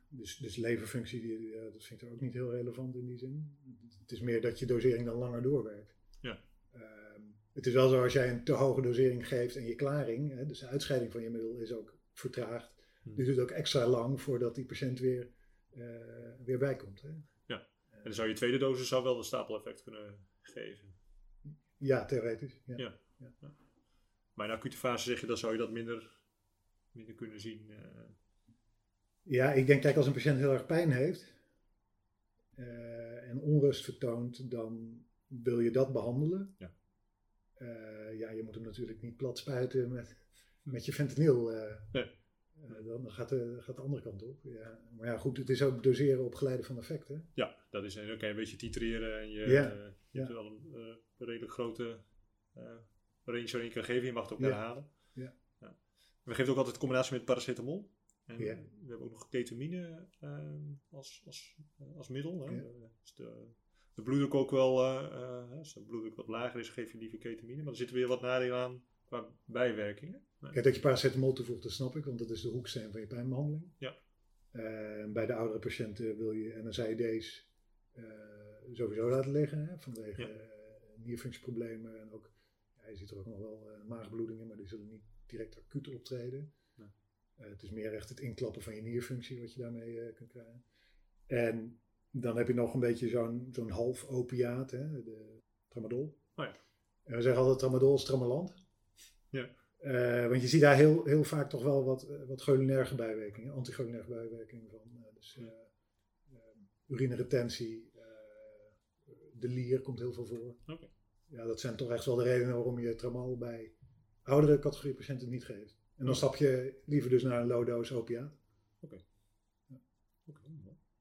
dus, 0.10 0.38
dus 0.38 0.56
leverfunctie, 0.56 1.22
die, 1.22 1.48
ja, 1.48 1.70
dat 1.70 1.84
vind 1.84 2.02
ik 2.02 2.08
er 2.08 2.14
ook 2.14 2.22
niet 2.22 2.34
heel 2.34 2.52
relevant 2.52 2.96
in 2.96 3.06
die 3.06 3.18
zin. 3.18 3.58
Het 4.02 4.12
is 4.12 4.22
meer 4.22 4.42
dat 4.42 4.60
je 4.60 4.66
dosering 4.66 5.06
dan 5.06 5.18
langer 5.18 5.42
doorwerkt. 5.42 5.96
Ja. 6.22 6.40
Ehm, 6.72 7.22
het 7.54 7.66
is 7.66 7.74
wel 7.74 7.90
zo 7.90 8.04
als 8.04 8.14
jij 8.14 8.30
een 8.30 8.44
te 8.44 8.52
hoge 8.52 8.82
dosering 8.82 9.28
geeft 9.28 9.56
en 9.56 9.66
je 9.66 9.76
klaring, 9.76 10.34
hè, 10.34 10.46
dus 10.46 10.60
de 10.60 10.68
uitscheiding 10.68 11.12
van 11.12 11.22
je 11.22 11.30
middel 11.30 11.58
is 11.58 11.74
ook 11.74 11.98
vertraagd. 12.12 12.74
Hmm. 13.02 13.16
Dus 13.16 13.28
het 13.28 13.36
duurt 13.36 13.50
ook 13.50 13.58
extra 13.58 13.88
lang 13.88 14.22
voordat 14.22 14.56
die 14.56 14.66
patiënt 14.66 15.00
weer, 15.00 15.30
eh, 15.70 15.86
weer 16.46 16.58
bijkomt. 16.58 17.02
Hè? 17.02 17.10
En 18.08 18.14
dan 18.14 18.26
zou 18.26 18.28
je 18.28 18.40
tweede 18.40 18.58
dosis 18.58 18.88
zou 18.88 19.04
wel 19.04 19.18
de 19.18 19.24
stapeleffect 19.24 19.84
kunnen 19.84 20.28
geven. 20.42 20.96
Ja, 21.78 22.06
theoretisch. 22.06 22.62
Ja. 22.66 22.76
Ja. 22.78 23.00
Maar 24.34 24.46
in 24.46 24.52
de 24.52 24.58
acute 24.58 24.78
fase 24.78 25.10
zeg 25.10 25.20
je, 25.22 25.28
dan 25.28 25.38
zou 25.38 25.52
je 25.52 25.58
dat 25.58 25.72
minder, 25.72 26.12
minder 26.92 27.14
kunnen 27.16 27.40
zien. 27.40 27.70
eh. 27.70 28.04
Ja, 29.22 29.54
ik 29.54 29.68
denk, 29.68 29.82
kijk, 29.82 29.96
als 29.96 30.08
een 30.08 30.14
patiënt 30.14 30.38
heel 30.38 30.52
erg 30.52 30.66
pijn 30.66 30.92
heeft 30.92 31.34
eh, 32.56 33.30
en 33.30 33.40
onrust 33.42 33.84
vertoont, 33.84 34.52
dan 34.52 35.04
wil 35.28 35.60
je 35.60 35.72
dat 35.72 35.94
behandelen. 35.94 36.56
Ja. 36.58 36.74
Eh, 37.54 38.18
ja, 38.18 38.30
je 38.32 38.44
moet 38.44 38.56
hem 38.56 38.64
natuurlijk 38.64 39.02
niet 39.02 39.18
plat 39.18 39.38
spuiten 39.38 39.92
met, 39.92 40.18
met 40.62 40.86
je 40.86 40.94
fentanyl. 40.94 41.50
Nee. 41.92 42.12
Dan 42.84 43.12
gaat 43.12 43.30
de, 43.30 43.58
gaat 43.60 43.76
de 43.76 43.82
andere 43.82 44.02
kant 44.02 44.24
op. 44.24 44.40
Ja. 44.44 44.80
Maar 44.98 45.08
ja, 45.08 45.18
goed, 45.18 45.38
het 45.38 45.50
is 45.50 45.62
ook 45.62 45.84
doseren 45.84 46.26
op 46.26 46.36
geleide 46.36 46.64
van 46.64 46.78
effect. 46.78 47.08
Hè? 47.08 47.16
ja, 47.34 47.56
dat 47.70 47.84
is 47.84 47.94
je 47.94 48.26
een 48.28 48.36
beetje 48.36 48.58
titreren 48.58 49.22
en 49.22 49.30
je, 49.32 49.48
Ja. 49.48 49.72
eh, 49.72 49.92
je 50.10 50.20
hebt 50.20 50.32
wel 50.32 50.46
een 50.46 50.74
eh, 50.74 51.28
redelijk 51.28 51.52
grote 51.52 52.00
eh, 52.54 52.64
range 53.24 53.52
waarin 53.52 53.64
je 53.64 53.70
kan 53.74 53.84
geven. 53.84 54.06
Je 54.06 54.12
mag 54.14 54.24
het 54.24 54.34
ook 54.34 54.40
herhalen. 54.40 54.90
Ja. 55.14 55.36
We 56.24 56.34
geven 56.34 56.52
ook 56.52 56.58
altijd 56.58 56.76
een 56.76 56.82
combinatie 56.82 57.14
met 57.14 57.26
paracetamol. 57.26 57.92
En. 58.26 58.38
We 58.38 58.46
hebben 58.88 59.02
ook 59.06 59.12
nog 59.12 59.30
ketamine 59.30 60.08
als, 60.90 61.22
als, 61.26 61.58
als 61.98 62.08
middel. 62.08 62.48
Hè. 62.48 62.62
Dus 63.02 63.14
de, 63.14 63.48
de 63.94 64.02
bloeddruk 64.02 64.34
ook 64.34 64.52
wel, 64.52 64.84
eh, 64.84 65.52
als 65.52 65.74
de 65.74 65.82
bloeddruk 65.82 66.16
wat 66.16 66.28
lager 66.28 66.60
is, 66.60 66.70
geef 66.70 66.92
je 66.92 66.98
liever 66.98 67.18
ketamine. 67.18 67.62
Maar 67.62 67.72
er 67.72 67.78
zitten 67.78 67.96
weer 67.96 68.08
wat 68.08 68.22
nadelen 68.22 68.58
aan 68.58 68.84
qua 69.08 69.28
bijwerkingen. 69.46 70.26
Nee. 70.40 70.52
Kijk, 70.52 70.64
dat 70.66 70.76
je 70.76 70.82
paracetamol 70.82 71.34
toevoegt, 71.34 71.64
dat 71.64 71.72
snap 71.72 71.96
ik, 71.96 72.06
want 72.06 72.20
dat 72.20 72.30
is 72.30 72.42
de 72.42 72.50
hoeksteen 72.50 72.92
van 72.92 73.02
je 73.02 73.08
pijnbehandeling. 73.08 73.64
Ja. 73.78 73.96
Eh, 74.52 75.12
bij 75.12 75.26
de 75.26 75.34
oudere 75.34 75.60
patiënten 75.60 76.18
wil 76.18 76.32
je 76.32 76.62
NSAID's 76.64 77.50
eh 77.92 78.04
sowieso 78.72 79.10
laten 79.10 79.32
liggen, 79.32 79.66
hè, 79.68 79.78
vanwege 79.80 80.22
Ja. 80.22 80.28
eh, 80.28 80.46
nierfunctieproblemen. 80.96 82.02
En 82.02 82.12
ook, 82.12 82.32
ja, 82.78 82.88
je 82.90 82.96
ziet 82.96 83.12
er 83.12 83.18
ook 83.18 83.26
nog 83.26 83.40
wel 83.40 83.68
maagbloedingen, 83.88 84.48
maar 84.48 84.58
die 84.58 84.68
zullen 84.68 84.88
niet 84.88 85.04
direct 85.26 85.58
acuut 85.58 85.88
optreden. 85.88 86.54
Nee. 86.76 86.88
Het 87.36 87.64
is 87.64 87.70
meer 87.72 87.94
echt 87.94 88.10
het 88.10 88.20
inklappen 88.20 88.62
van 88.62 88.76
je 88.76 88.82
nierfunctie 88.82 89.40
wat 89.42 89.54
je 89.54 89.62
daarmee 89.62 90.14
kunt 90.14 90.30
krijgen. 90.30 90.64
En 91.28 91.80
dan 92.12 92.38
heb 92.38 92.48
je 92.48 92.54
nog 92.54 92.74
een 92.74 92.80
beetje 92.80 93.08
zo'n 93.08 93.48
zo'n 93.52 93.70
half 93.70 94.06
opiaat, 94.08 94.72
hè, 94.72 95.04
de 95.04 95.40
tramadol. 95.68 96.18
Oh 96.36 96.46
ja. 96.46 96.58
En 97.04 97.16
we 97.16 97.22
zeggen 97.22 97.42
altijd 97.42 97.60
tramadol 97.60 97.96
is 97.96 98.04
tramaland. 98.04 98.66
Ja. 99.30 99.50
Eh, 99.78 100.28
want 100.28 100.42
je 100.42 100.48
ziet 100.48 100.62
daar 100.62 100.76
heel, 100.76 101.06
heel 101.06 101.24
vaak 101.24 101.50
toch 101.50 101.64
wel 101.64 101.84
wat, 101.86 102.04
eh, 102.04 102.24
wat 102.28 102.42
cholinerge 102.42 102.96
bijwerkingen, 102.96 103.54
anticholinerge 103.54 104.10
bijwerkingen 104.10 104.70
van. 104.70 104.80
eh, 104.94 105.16
dus 105.16 105.40
urineretentie, 106.88 107.92
de 109.34 109.48
lier 109.48 109.82
komt 109.82 110.00
heel 110.00 110.14
veel 110.14 110.26
voor. 110.26 110.56
Ja, 111.28 111.46
dat 111.46 111.60
zijn 111.60 111.76
toch 111.76 111.92
echt 111.92 112.06
wel 112.06 112.16
de 112.16 112.24
redenen 112.24 112.54
waarom 112.54 112.80
je 112.80 112.96
tramal 112.96 113.38
bij 113.38 113.74
oudere 114.22 114.60
categorie 114.60 114.94
patiënten 114.94 115.30
niet 115.30 115.46
geeft. 115.46 115.78
En 115.96 116.06
dan 116.06 116.16
stap 116.16 116.36
je 116.36 116.82
liever 116.86 117.10
dus 117.10 117.24
naar 117.24 117.42
een 117.42 117.48
low-dose 117.48 117.96
opiaat. 117.96 118.38
Oké, 118.80 118.98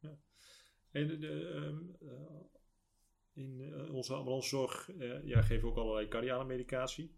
ja. 0.00 0.18
En 0.90 1.20
de, 1.20 1.48
ehm, 1.48 2.10
eh, 2.10 2.40
in 3.32 3.60
uh, 3.60 3.94
onze 3.94 4.14
ambulancezorg 4.14 4.90
uh, 4.90 5.24
ja, 5.24 5.42
geven 5.42 5.64
we 5.64 5.70
ook 5.70 5.76
allerlei 5.76 6.08
cardiale 6.08 6.44
medicatie. 6.44 7.15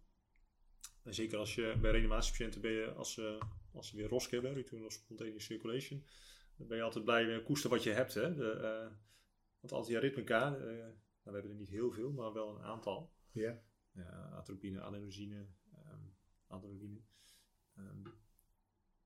En 1.09 1.15
zeker 1.15 1.39
als 1.39 1.55
je 1.55 1.77
bij 1.81 1.91
reanimatiepatiënten 1.91 2.61
ben 2.61 2.71
je, 2.71 2.93
als 2.93 3.13
ze, 3.13 3.39
als 3.73 3.89
ze 3.89 3.97
weer 3.97 4.09
ROSC 4.09 4.31
hebben, 4.31 4.55
return 4.55 4.85
of 4.85 4.93
spontaneous 4.93 5.45
circulation, 5.45 6.05
dan 6.57 6.67
ben 6.67 6.77
je 6.77 6.83
altijd 6.83 7.05
blij 7.05 7.27
met 7.27 7.43
koester 7.43 7.71
wat 7.71 7.83
je 7.83 7.91
hebt. 7.91 8.15
Hè? 8.15 8.35
De, 8.35 8.91
want 9.61 9.73
antiaritmica, 9.73 10.51
nou, 10.51 10.63
we 11.23 11.31
hebben 11.33 11.51
er 11.51 11.57
niet 11.57 11.69
heel 11.69 11.91
veel, 11.91 12.13
maar 12.13 12.33
wel 12.33 12.49
een 12.49 12.63
aantal. 12.63 13.13
Ja. 13.33 13.63
atropine, 14.33 14.81
adenosine, 14.81 15.47
um, 15.75 16.17
adrenaline. 16.47 17.01
Um, 17.79 18.03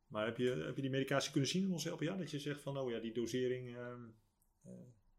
maar 0.07 0.25
heb 0.27 0.37
je, 0.37 0.51
heb 0.51 0.77
je 0.77 0.83
die 0.83 0.91
medicatie 0.91 1.31
kunnen 1.33 1.51
zien 1.51 1.63
in 1.63 1.73
onze 1.73 1.91
LPA? 1.91 2.17
Dat 2.17 2.31
je 2.31 2.39
zegt 2.39 2.61
van, 2.61 2.79
oh 2.79 2.91
ja, 2.91 2.99
die 2.99 3.13
dosering, 3.13 3.77
um, 3.77 4.15
uh, 4.67 4.73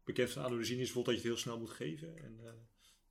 bekend 0.04 0.30
van 0.30 0.42
adenosine 0.42 0.80
is 0.80 0.84
bijvoorbeeld 0.84 1.16
dat 1.16 1.24
je 1.24 1.28
het 1.30 1.38
heel 1.38 1.52
snel 1.52 1.58
moet 1.58 1.76
geven. 1.76 2.16
En 2.16 2.38
uh, 2.40 2.52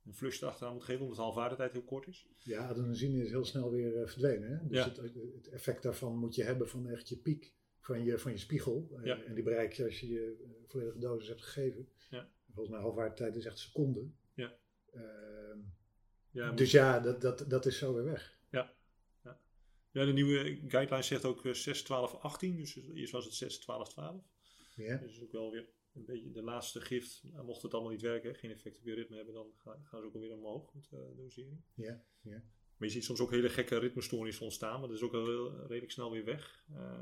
een 0.06 0.14
flush 0.14 0.42
achteraan 0.42 0.72
moet 0.72 0.84
geven, 0.84 1.00
omdat 1.00 1.16
de 1.16 1.22
halfwaardetijd 1.22 1.72
heel 1.72 1.82
kort 1.82 2.06
is. 2.06 2.26
Ja, 2.42 2.68
adenosine 2.68 3.22
is 3.22 3.30
heel 3.30 3.44
snel 3.44 3.70
weer 3.70 4.00
uh, 4.00 4.06
verdwenen. 4.06 4.50
Hè? 4.50 4.66
Dus 4.66 4.76
ja. 4.76 4.84
het, 4.84 4.96
het, 5.34 5.48
effect 5.48 5.82
daarvan 5.82 6.16
moet 6.16 6.34
je 6.34 6.42
hebben 6.42 6.68
van 6.68 6.88
echt 6.88 7.08
je 7.08 7.16
piek 7.16 7.52
van 7.80 8.04
je, 8.04 8.18
van 8.18 8.32
je 8.32 8.38
spiegel. 8.38 9.00
Ja. 9.02 9.22
En 9.22 9.34
die 9.34 9.44
bereik 9.44 9.72
je 9.72 9.84
als 9.84 10.00
je 10.00 10.08
je 10.08 10.44
volledige 10.66 10.98
dosis 10.98 11.28
hebt 11.28 11.42
gegeven. 11.42 11.88
Ja. 12.10 12.28
Volgens 12.52 12.74
mij 12.74 12.84
halfwaardetijd 12.84 13.36
is 13.36 13.44
echt 13.44 13.58
seconden. 13.58 14.16
Ja. 14.34 14.56
Ehm, 14.92 15.58
ja, 16.30 16.50
dus 16.52 16.70
ja, 16.70 17.00
dat, 17.00 17.20
dat, 17.20 17.44
dat 17.48 17.66
is 17.66 17.78
zo 17.78 17.94
weer 17.94 18.04
weg. 18.04 18.38
Ja. 18.50 18.74
ja. 19.22 19.40
Ja, 19.90 20.04
de 20.04 20.12
nieuwe 20.12 20.60
guideline 20.68 21.02
zegt 21.02 21.24
ook 21.24 21.48
6, 21.52 21.82
12, 21.82 22.14
18. 22.14 22.56
Dus 22.56 22.76
eerst 22.94 23.12
was 23.12 23.24
het 23.24 23.34
6, 23.34 23.58
12, 23.58 23.88
12. 23.88 24.22
Ja. 24.76 24.96
Dus 24.96 25.22
ook 25.22 25.32
wel 25.32 25.50
weer 25.50 25.68
een 25.94 26.04
beetje 26.04 26.30
de 26.30 26.42
laatste 26.42 26.80
gift. 26.80 27.22
Mocht 27.44 27.62
het 27.62 27.72
allemaal 27.72 27.90
niet 27.90 28.02
werken, 28.02 28.34
geen 28.34 28.50
effect 28.50 28.78
op 28.78 28.84
je 28.84 28.94
ritme 28.94 29.16
hebben, 29.16 29.34
dan 29.34 29.52
gaan, 29.56 29.84
gaan 29.84 30.00
ze 30.00 30.06
ook 30.06 30.14
alweer 30.14 30.32
omhoog 30.32 30.74
met 30.74 30.90
uh, 30.92 31.00
dosering. 31.16 31.60
Ja, 31.74 32.04
ja. 32.20 32.42
Maar 32.76 32.88
je 32.88 32.94
ziet 32.94 33.04
soms 33.04 33.20
ook 33.20 33.30
hele 33.30 33.48
gekke 33.48 33.78
ritmestoornissen 33.78 34.44
ontstaan, 34.44 34.80
maar 34.80 34.88
dat 34.88 34.96
is 34.96 35.02
ook 35.02 35.12
wel 35.12 35.26
heel, 35.26 35.66
redelijk 35.66 35.92
snel 35.92 36.10
weer 36.10 36.24
weg. 36.24 36.66
Uh, 36.72 37.00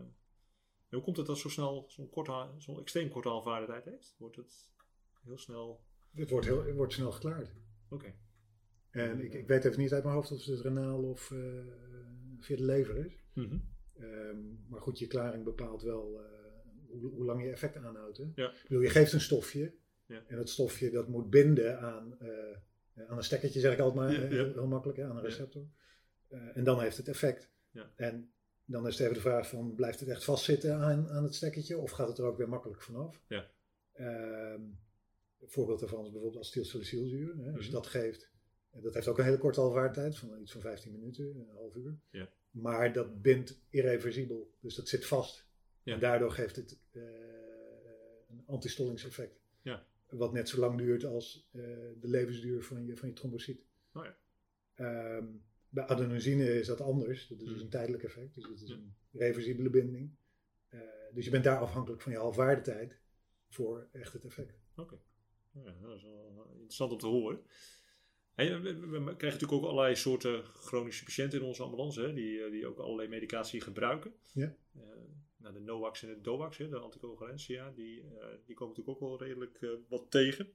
hoe 0.88 1.02
komt 1.02 1.16
het 1.16 1.26
dat 1.26 1.38
zo 1.38 1.48
snel 1.48 1.84
zo'n 1.88 2.10
zo'n 2.58 2.80
extreem 2.80 3.08
korte 3.08 3.28
halfwaardetijd 3.28 3.84
heeft? 3.84 4.14
Wordt 4.18 4.36
het 4.36 4.72
heel 5.22 5.38
snel... 5.38 5.84
Het 6.10 6.30
wordt, 6.30 6.46
heel, 6.46 6.64
het 6.64 6.76
wordt 6.76 6.92
snel 6.92 7.12
geklaard. 7.12 7.52
Oké. 7.88 7.94
Okay. 7.94 8.16
En 8.90 9.24
ik, 9.24 9.34
ik 9.34 9.46
weet 9.46 9.64
even 9.64 9.80
niet 9.80 9.92
uit 9.92 10.02
mijn 10.02 10.14
hoofd 10.14 10.30
of 10.30 10.44
het 10.44 10.60
renaal 10.60 11.02
of 11.02 11.30
uh, 11.30 11.66
via 12.38 12.56
de 12.56 12.64
lever 12.64 13.06
is. 13.06 13.24
Mm 13.32 13.48
-hmm. 13.48 13.68
um, 14.04 14.64
maar 14.68 14.80
goed, 14.80 14.98
je 14.98 15.06
klaring 15.06 15.44
bepaalt 15.44 15.82
wel 15.82 16.20
uh, 16.20 16.31
hoe, 17.00 17.10
hoe, 17.10 17.24
lang 17.24 17.42
je 17.42 17.50
effect 17.50 17.76
aanhoudt. 17.76 18.16
Hè? 18.16 18.24
Ja. 18.34 18.50
Ik 18.50 18.62
bedoel, 18.68 18.82
je 18.82 18.90
geeft 18.90 19.12
een 19.12 19.20
stofje. 19.20 19.74
Ja. 20.06 20.22
En 20.26 20.36
dat 20.36 20.48
stofje 20.48 20.90
dat 20.90 21.08
moet 21.08 21.30
binden 21.30 21.78
aan, 21.80 22.18
uh, 22.22 23.08
aan 23.08 23.16
een 23.16 23.24
stekkertje, 23.24 23.60
zeg 23.60 23.72
ik 23.72 23.78
altijd 23.78 24.04
maar. 24.04 24.12
Ja. 24.12 24.28
Heel, 24.28 24.52
heel, 24.52 24.66
makkelijk, 24.66 24.98
hè, 24.98 25.04
aan 25.04 25.16
een 25.16 25.22
receptor. 25.22 25.66
en 26.28 26.64
dan 26.64 26.80
heeft 26.80 26.96
het 26.96 27.08
effect. 27.08 27.50
En 27.96 28.32
dan 28.64 28.86
is 28.86 28.92
het 28.92 29.02
even 29.02 29.14
de 29.14 29.20
vraag 29.20 29.48
van, 29.48 29.74
blijft 29.74 30.00
het 30.00 30.08
echt 30.08 30.24
vastzitten 30.24 30.74
aan, 30.74 31.08
aan 31.08 31.24
het 31.24 31.34
stekkertje? 31.34 31.78
Of 31.78 31.90
gaat 31.90 32.08
het 32.08 32.18
er 32.18 32.24
ook 32.24 32.36
weer 32.36 32.48
makkelijk 32.48 32.82
vanaf? 32.82 33.22
Ja. 33.28 33.50
Um, 33.94 34.78
een 35.40 35.48
voorbeeld 35.48 35.80
daarvan 35.80 36.04
is 36.04 36.10
bijvoorbeeld 36.10 36.42
acetylsalicylzuur. 36.42 37.52
Als 37.56 37.66
je 37.66 37.72
dat 37.72 37.86
geeft, 37.86 38.30
en 38.70 38.82
dat 38.82 38.94
heeft 38.94 39.08
ook 39.08 39.18
een 39.18 39.24
hele 39.24 39.38
korte 39.38 39.60
halfwaardtijd 39.60 40.18
van 40.18 40.40
iets 40.40 40.52
van 40.52 40.60
15 40.60 40.92
minuten, 40.92 41.24
een 41.24 41.54
half 41.54 41.74
uur. 41.74 41.98
Ja. 42.10 42.28
Maar 42.50 42.92
dat 42.92 43.22
bindt 43.22 43.60
irreversibel, 43.70 44.54
dus 44.60 44.74
dat 44.74 44.88
zit 44.88 45.06
vast. 45.06 45.46
Ja. 45.82 45.94
En 45.94 46.00
daardoor 46.00 46.30
geeft 46.30 46.56
het 46.56 46.78
uh, 46.92 47.02
een 48.28 48.42
antistollingseffect. 48.46 49.40
Ja. 49.62 49.86
Wat 50.08 50.32
net 50.32 50.48
zo 50.48 50.60
lang 50.60 50.78
duurt 50.78 51.04
als 51.04 51.48
uh, 51.52 51.62
de 52.00 52.08
levensduur 52.08 52.62
van 52.62 52.86
je, 52.86 52.96
van 52.96 53.08
je 53.08 53.14
trombocyt. 53.14 53.64
Oh 53.92 54.04
ja. 54.04 55.16
um, 55.16 55.44
bij 55.68 55.86
adenosine 55.86 56.58
is 56.58 56.66
dat 56.66 56.80
anders. 56.80 57.28
Dat 57.28 57.40
is 57.40 57.48
dus 57.48 57.60
een 57.60 57.68
tijdelijk 57.68 58.02
effect. 58.02 58.34
Dus 58.34 58.44
dat 58.44 58.60
is 58.60 58.70
een 58.70 58.94
reversibele 59.10 59.70
binding. 59.70 60.10
Uh, 60.70 60.80
dus 61.14 61.24
je 61.24 61.30
bent 61.30 61.44
daar 61.44 61.58
afhankelijk 61.58 62.02
van 62.02 62.12
je 62.12 62.18
halfwaardetijd 62.18 63.00
voor 63.48 63.88
echt 63.92 64.12
het 64.12 64.24
effect. 64.24 64.60
Oké. 64.76 64.80
Okay. 64.82 64.98
Ja, 65.64 65.74
dat 65.80 65.96
is 65.96 66.02
wel 66.02 66.50
interessant 66.52 66.92
om 66.92 66.98
te 66.98 67.06
horen. 67.06 67.40
En 68.34 68.62
we, 68.62 68.74
we, 68.74 68.86
we, 68.86 69.16
krijgen 69.16 69.40
natuurlijk 69.40 69.52
ook 69.52 69.64
allerlei 69.64 69.96
soorten 69.96 70.44
chronische 70.44 71.04
patiënten 71.04 71.38
in 71.38 71.44
onze 71.44 71.62
ambulance, 71.62 72.00
hè, 72.00 72.12
die, 72.12 72.50
die 72.50 72.66
ook 72.66 72.78
allerlei 72.78 73.08
medicatie 73.08 73.60
gebruiken. 73.60 74.14
Ja. 74.32 74.56
Uh, 74.76 74.82
nou, 75.42 75.54
de 75.54 75.60
NOAX 75.60 76.02
en 76.02 76.08
de 76.08 76.20
DOAX, 76.20 76.58
hè, 76.58 76.68
de 76.68 76.78
anticoagulentia, 76.78 77.70
die, 77.70 78.02
uh, 78.02 78.10
die 78.44 78.54
komen 78.54 78.74
natuurlijk 78.76 79.02
ook 79.02 79.08
wel 79.08 79.26
redelijk 79.26 79.60
uh, 79.60 79.70
wat 79.88 80.10
tegen. 80.10 80.52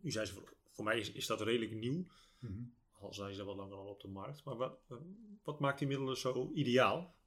Nu 0.00 0.10
zijn 0.10 0.26
ze 0.26 0.32
voor, 0.32 0.54
voor 0.70 0.84
mij 0.84 0.98
is, 0.98 1.12
is 1.12 1.26
dat 1.26 1.40
redelijk 1.40 1.72
nieuw. 1.72 2.06
Mm-hmm. 2.38 2.74
Al 2.92 3.14
zijn 3.14 3.34
ze 3.34 3.44
wat 3.44 3.56
langer 3.56 3.76
al 3.76 3.86
op 3.86 4.00
de 4.00 4.08
markt. 4.08 4.44
Maar 4.44 4.56
wat, 4.56 4.78
wat 5.42 5.60
maakt 5.60 5.78
die 5.78 5.88
middelen 5.88 6.16
zo 6.16 6.50
ideaal? 6.52 7.18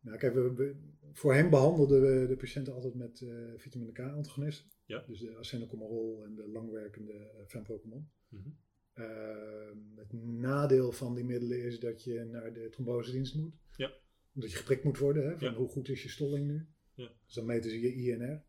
Nou, 0.00 0.18
kijk, 0.18 0.34
we, 0.34 0.54
we, 0.54 0.76
voorheen 1.12 1.50
behandelden 1.50 2.00
we 2.00 2.26
de 2.26 2.36
patiënten 2.36 2.74
altijd 2.74 2.94
met 2.94 3.26
vitamine 3.56 3.92
K-antagonisten. 3.92 4.70
Ja. 4.84 5.04
Dus 5.06 5.20
de 5.20 5.36
acenocomarol 5.36 6.24
en 6.24 6.34
de 6.34 6.48
langwerkende 6.48 7.44
fenprocomon. 7.46 8.10
Mm-hmm. 8.28 8.58
Uh, 8.94 9.96
het 9.96 10.12
nadeel 10.12 10.92
van 10.92 11.14
die 11.14 11.24
middelen 11.24 11.62
is 11.62 11.80
dat 11.80 12.04
je 12.04 12.24
naar 12.24 12.52
de 12.52 12.68
trombosedienst 12.68 13.34
moet. 13.34 13.54
Ja. 13.76 13.92
Omdat 14.34 14.50
je 14.50 14.56
geprikt 14.56 14.84
moet 14.84 14.98
worden. 14.98 15.28
Hè, 15.28 15.38
van 15.38 15.48
ja. 15.48 15.54
hoe 15.54 15.68
goed 15.68 15.88
is 15.88 16.02
je 16.02 16.08
stolling 16.08 16.46
nu. 16.46 16.66
Ja. 16.94 17.12
Dus 17.24 17.34
dan 17.34 17.46
meten 17.46 17.70
ze 17.70 17.80
je 17.80 17.94
INR. 17.94 18.42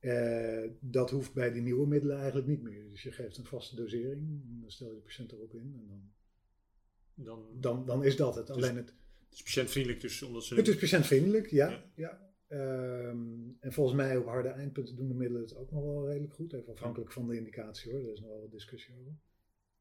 Uh, 0.00 0.70
dat 0.80 1.10
hoeft 1.10 1.34
bij 1.34 1.52
die 1.52 1.62
nieuwe 1.62 1.86
middelen 1.86 2.16
eigenlijk 2.16 2.46
niet 2.46 2.62
meer. 2.62 2.90
Dus 2.90 3.02
je 3.02 3.12
geeft 3.12 3.36
een 3.36 3.44
vaste 3.44 3.76
dosering. 3.76 4.42
Dan 4.60 4.70
stel 4.70 4.88
je 4.88 4.94
de 4.94 5.00
patiënt 5.00 5.32
erop 5.32 5.54
in. 5.54 5.74
En 5.76 5.86
dan, 5.88 6.02
dan, 7.14 7.60
dan, 7.60 7.86
dan 7.86 8.04
is 8.04 8.16
dat 8.16 8.34
het. 8.34 8.46
Dus, 8.46 8.56
Alleen 8.56 8.76
het, 8.76 8.88
het 8.88 9.34
is 9.34 9.42
patiëntvriendelijk 9.42 10.00
dus 10.00 10.22
omdat 10.22 10.44
ze... 10.44 10.54
Het 10.54 10.68
is 10.68 10.76
patiëntvriendelijk, 10.76 11.46
ja. 11.50 11.70
ja. 11.70 11.84
ja. 11.94 12.30
Um, 13.08 13.56
en 13.60 13.72
volgens 13.72 13.96
mij 13.96 14.16
op 14.16 14.26
harde 14.26 14.48
eindpunten 14.48 14.96
doen 14.96 15.08
de 15.08 15.14
middelen 15.14 15.42
het 15.42 15.56
ook 15.56 15.70
nog 15.70 15.82
wel 15.82 16.06
redelijk 16.08 16.34
goed. 16.34 16.52
Even 16.52 16.72
afhankelijk 16.72 17.12
van 17.12 17.26
de 17.28 17.36
indicatie 17.36 17.92
hoor. 17.92 18.02
Daar 18.02 18.12
is 18.12 18.20
nog 18.20 18.28
wel 18.28 18.40
wat 18.40 18.50
discussie 18.50 18.94
over. 19.00 19.16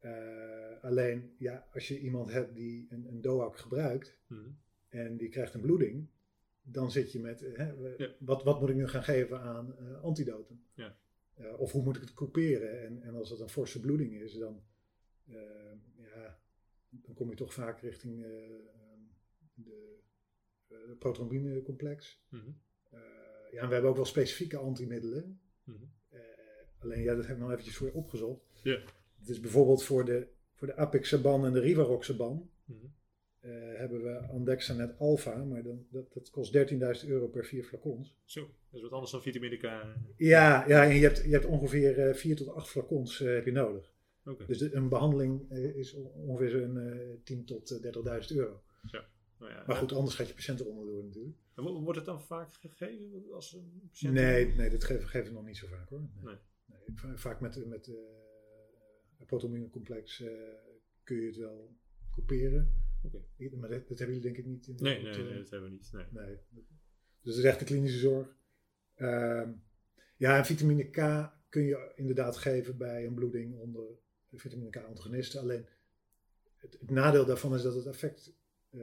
Uh, 0.01 0.83
alleen, 0.83 1.35
ja, 1.37 1.67
als 1.73 1.87
je 1.87 1.99
iemand 1.99 2.31
hebt 2.31 2.55
die 2.55 2.87
een, 2.89 3.05
een 3.07 3.21
DOAC 3.21 3.57
gebruikt 3.57 4.17
mm-hmm. 4.27 4.57
En 4.91 5.17
die 5.17 5.29
krijgt 5.29 5.53
een 5.53 5.61
bloeding, 5.61 6.07
dan 6.61 6.91
zit 6.91 7.11
je 7.11 7.19
met, 7.19 7.39
hè, 7.39 7.71
ja. 7.97 8.15
wat, 8.19 8.43
wat 8.43 8.59
moet 8.59 8.69
ik 8.69 8.75
nu 8.75 8.87
gaan 8.87 9.03
geven 9.03 9.41
aan 9.41 9.75
uh, 9.79 10.03
antidoten? 10.03 10.63
Ja. 10.73 10.97
Uh, 11.39 11.59
of 11.59 11.71
hoe 11.71 11.83
moet 11.83 11.95
ik 11.95 12.01
het 12.01 12.13
couperen? 12.13 12.81
En, 12.85 13.01
en 13.01 13.15
als 13.15 13.29
dat 13.29 13.39
een 13.39 13.49
forse 13.49 13.79
bloeding 13.79 14.13
is, 14.13 14.33
dan, 14.33 14.63
ja, 15.95 16.39
dan 16.89 17.13
kom 17.15 17.29
je 17.29 17.35
toch 17.35 17.53
vaak 17.53 17.79
richting 17.79 18.21
de 19.53 20.95
protrombinecomplex. 20.99 22.23
Mm-hmm. 22.29 22.61
ja, 23.51 23.61
en 23.61 23.67
we 23.67 23.73
hebben 23.73 23.89
ook 23.89 23.95
wel 23.95 24.05
specifieke 24.05 24.57
antimiddelen. 24.57 25.41
Mm-hmm. 25.63 25.91
alleen, 26.79 27.01
ja, 27.01 27.15
dat 27.15 27.25
heb 27.25 27.35
ik 27.35 27.41
nog 27.41 27.51
eventjes 27.51 27.77
voor 27.77 27.87
je 27.87 27.93
opgezocht. 27.93 28.59
Ja. 28.63 28.79
Het 29.19 29.29
is 29.29 29.39
bijvoorbeeld 29.39 29.83
voor 29.83 30.05
de, 30.05 30.27
voor 30.53 30.67
de 30.67 30.75
Apixaban 30.75 31.45
en 31.45 31.53
de 31.53 31.59
Rivaroxaban 31.59 32.49
mm-hmm. 32.65 32.93
Uh, 33.41 33.77
hebben 33.77 34.03
we 34.03 34.17
Andexanet 34.17 34.97
Alpha, 34.97 35.43
maar 35.43 35.63
dan, 35.63 35.85
dat, 35.89 36.13
dat 36.13 36.29
kost 36.29 36.57
13.000 37.03 37.07
euro 37.07 37.27
per 37.27 37.45
vier 37.45 37.63
flacons. 37.63 38.15
Zo, 38.25 38.41
dat 38.41 38.49
is 38.71 38.81
wat 38.81 38.91
anders 38.91 39.11
dan 39.11 39.21
vitamine 39.21 39.57
K. 39.57 39.61
Ja, 40.17 40.67
ja 40.67 40.83
en 40.83 40.95
je 40.95 41.01
hebt, 41.01 41.23
je 41.23 41.31
hebt 41.31 41.45
ongeveer 41.45 42.07
uh, 42.07 42.13
4 42.13 42.35
tot 42.35 42.47
8 42.47 42.67
flacons 42.67 43.21
uh, 43.21 43.33
heb 43.33 43.45
je 43.45 43.51
nodig. 43.51 43.93
Okay. 44.25 44.47
Dus 44.47 44.57
de, 44.57 44.75
een 44.75 44.89
behandeling 44.89 45.51
is 45.51 45.95
ongeveer 46.15 46.49
zo'n 46.49 47.21
10 47.23 47.45
tot 47.45 47.81
30.000 47.83 47.91
euro. 48.35 48.61
Ja. 48.91 49.05
Nou 49.39 49.51
ja, 49.51 49.63
maar 49.67 49.75
goed, 49.75 49.93
anders 49.93 50.15
gaat 50.15 50.27
je 50.27 50.33
patiënt 50.33 50.59
eronder 50.59 50.85
door 50.85 51.03
natuurlijk. 51.03 51.35
En 51.55 51.63
wordt 51.63 51.97
het 51.97 52.05
dan 52.05 52.21
vaak 52.21 52.53
gegeven 52.53 53.33
als 53.33 53.53
een 53.53 53.81
patiënt? 53.89 54.13
Nee, 54.13 54.55
nee 54.55 54.69
dat 54.69 54.83
geven, 54.83 55.07
geven 55.07 55.27
we 55.27 55.33
nog 55.33 55.45
niet 55.45 55.57
zo 55.57 55.67
vaak 55.67 55.89
hoor. 55.89 55.99
Nee. 55.99 56.35
nee. 56.65 56.77
nee 57.03 57.17
vaak 57.17 57.41
met, 57.41 57.65
met 57.65 57.87
uh, 57.87 57.95
kun 61.03 61.17
je 61.17 61.25
het 61.25 61.37
wel 61.37 61.75
couperen. 62.11 62.80
Okay. 63.03 63.59
Maar 63.59 63.69
dat, 63.69 63.87
dat, 63.87 63.99
hebben 63.99 64.15
jullie 64.15 64.21
denk 64.21 64.37
ik 64.37 64.45
niet. 64.45 64.67
In 64.67 64.75
de 64.75 64.83
nee, 64.83 65.01
nee, 65.01 65.23
nee, 65.23 65.37
dat 65.37 65.49
hebben 65.49 65.69
we 65.69 65.75
niet. 65.75 65.89
Nee. 65.91 66.05
nee. 66.09 66.37
Dus 67.21 67.35
het 67.35 67.43
is 67.43 67.49
echt 67.49 67.59
de 67.59 67.65
klinische 67.65 67.99
zorg. 67.99 68.35
Uh, 68.97 69.49
ja, 70.17 70.37
en 70.37 70.45
vitamine 70.45 70.89
K 70.89 71.29
kun 71.49 71.63
je 71.63 71.91
inderdaad 71.95 72.37
geven 72.37 72.77
bij 72.77 73.05
een 73.05 73.13
bloeding 73.13 73.59
onder 73.59 73.85
vitamine 74.31 74.69
K-antagonisten. 74.69 75.41
Alleen 75.41 75.65
het, 76.57 76.77
het, 76.79 76.89
nadeel 76.89 77.25
daarvan 77.25 77.55
is 77.55 77.61
dat 77.61 77.75
het 77.75 77.85
effect 77.85 78.33
uh, 78.71 78.81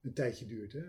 een 0.00 0.12
tijdje 0.14 0.46
duurt 0.46 0.72
hè, 0.72 0.84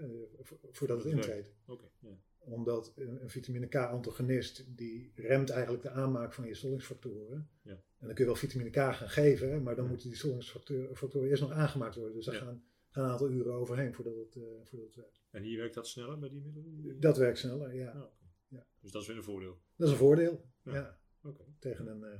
voordat 0.71 1.03
het 1.03 1.13
intreedt. 1.13 1.53
Okay. 1.65 1.89
Omdat 2.37 2.93
een, 2.95 3.29
vitamine 3.29 3.67
K-antagonist, 3.67 4.77
die 4.77 5.11
remt 5.15 5.49
eigenlijk 5.49 5.83
de 5.83 5.89
aanmaak 5.89 6.33
van 6.33 6.47
je 6.47 6.53
stollingsfactoren. 6.53 7.49
En 7.63 8.07
dan 8.07 8.15
kun 8.15 8.25
je 8.25 8.31
wel 8.31 8.35
vitamine 8.39 8.69
K 8.69 8.75
gaan 8.75 9.09
geven, 9.09 9.63
maar 9.63 9.75
dan 9.75 9.87
moeten 9.87 10.07
die 10.07 10.17
stollingsfactoren 10.17 11.29
eerst 11.29 11.41
nog 11.41 11.51
aangemaakt 11.51 11.95
worden. 11.95 12.13
Dus 12.15 12.25
daar 12.25 12.35
gaan, 12.35 12.63
gaan 12.89 13.03
een 13.03 13.11
aantal 13.11 13.29
uren 13.29 13.53
overheen 13.53 13.93
voordat 13.93 14.15
het, 14.15 14.35
eh, 14.35 14.43
voordat 14.63 14.87
het 14.87 14.95
werkt. 14.95 15.21
En 15.31 15.43
hier 15.43 15.57
werkt 15.57 15.75
dat 15.75 15.87
sneller 15.87 16.19
bij 16.19 16.29
die 16.29 16.41
middelen? 16.41 16.99
Dat 16.99 17.17
werkt 17.17 17.37
sneller, 17.37 17.75
ja. 17.75 17.91
Ah. 17.91 18.03
Ja. 18.47 18.67
Dus 18.81 18.91
dat 18.91 19.01
is 19.01 19.07
weer 19.07 19.17
een 19.17 19.23
voordeel. 19.23 19.61
Dat 19.75 19.87
is 19.87 19.93
een 19.93 19.99
voordeel. 19.99 20.45
Ja. 20.63 20.73
Ja. 20.73 20.99
Oké. 21.23 21.43
Tegen 21.59 21.87
een 21.87 22.03
eh, 22.03 22.19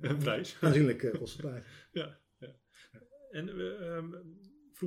Een 0.00 0.18
prijs. 0.18 0.56
aanzienlijke 0.60 1.10
kostenprijs. 1.18 1.64
Ja, 1.92 2.20
ja. 2.38 2.54
En 3.30 3.56
we, 3.56 3.74
ehm, 3.74 4.12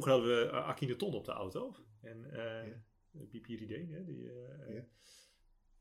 vroeger 0.01 0.11
hadden 0.11 0.29
we 0.45 0.51
uh, 0.51 0.67
Akinaton 0.67 1.13
op 1.13 1.25
de 1.25 1.31
auto. 1.31 1.75
En 2.01 2.23
uh, 2.31 2.67
Ja. 2.67 2.81
bipiridine, 3.11 3.95
hè, 3.95 4.03
die 4.05 4.23
uh, 4.23 4.75
Ja. 4.75 4.85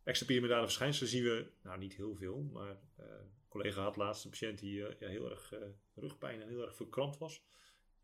extra 0.05 0.27
verschijnselen 0.63 1.09
zien 1.09 1.23
we, 1.25 1.51
nou 1.63 1.79
niet 1.79 1.95
heel 1.97 2.15
veel, 2.15 2.43
maar 2.43 2.71
uh, 3.01 3.07
een 3.07 3.31
collega 3.49 3.83
had 3.83 3.97
laatst 3.97 4.25
een 4.25 4.31
patiënt 4.31 4.59
die 4.59 4.79
uh, 4.79 4.95
ja, 4.99 5.09
heel 5.09 5.31
erg 5.31 5.53
rugpijn 5.95 6.41
en 6.43 6.49
heel 6.49 6.63
erg 6.63 6.77
verkrampt 6.77 7.19
was. 7.19 7.45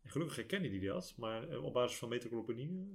En 0.01 0.09
gelukkig 0.09 0.35
herkende 0.35 0.69
die 0.69 0.85
dat, 0.87 1.13
maar 1.17 1.57
op 1.59 1.73
basis 1.73 1.97
van 1.97 2.09
metaclopenine, 2.09 2.85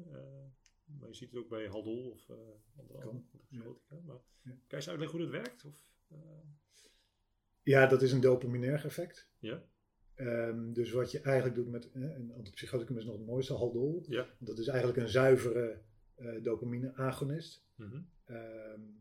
maar 0.85 1.09
je 1.09 1.15
ziet 1.15 1.31
het 1.31 1.41
ook 1.41 1.49
bij 1.49 1.67
Haldol 1.69 2.11
of 2.11 2.31
andere 2.77 2.99
Kan, 2.99 3.09
antipsychotica. 3.11 3.95
ja. 3.95 4.01
Maar 4.05 4.17
kan 4.43 4.55
je 4.69 4.77
eens 4.77 4.89
uitleggen 4.89 5.19
hoe 5.19 5.27
dat 5.31 5.43
werkt? 5.43 5.65
Of, 5.65 5.93
Ja, 7.63 7.87
dat 7.87 8.03
is 8.03 8.13
een 8.13 8.21
dopaminerg 8.21 8.85
effect. 8.85 9.31
ja? 9.39 9.63
Um, 10.21 10.73
dus 10.73 10.93
wat 10.93 11.11
je 11.11 11.21
eigenlijk 11.21 11.55
doet 11.55 11.69
met 11.69 11.91
eh, 11.93 12.03
een 12.03 12.33
antipsychoticum 12.37 12.99
is 12.99 13.05
nog 13.05 13.17
het 13.17 13.27
mooiste, 13.27 13.55
Haldol. 13.55 14.05
Ja. 14.09 14.27
Dat 14.39 14.59
is 14.59 14.67
eigenlijk 14.67 14.99
een 14.99 15.09
zuivere 15.09 15.81
uh, 16.19 16.43
dopamine-agonist. 16.43 17.65
Mm 17.75 17.91
-hmm. 17.91 18.09
um, 18.37 19.01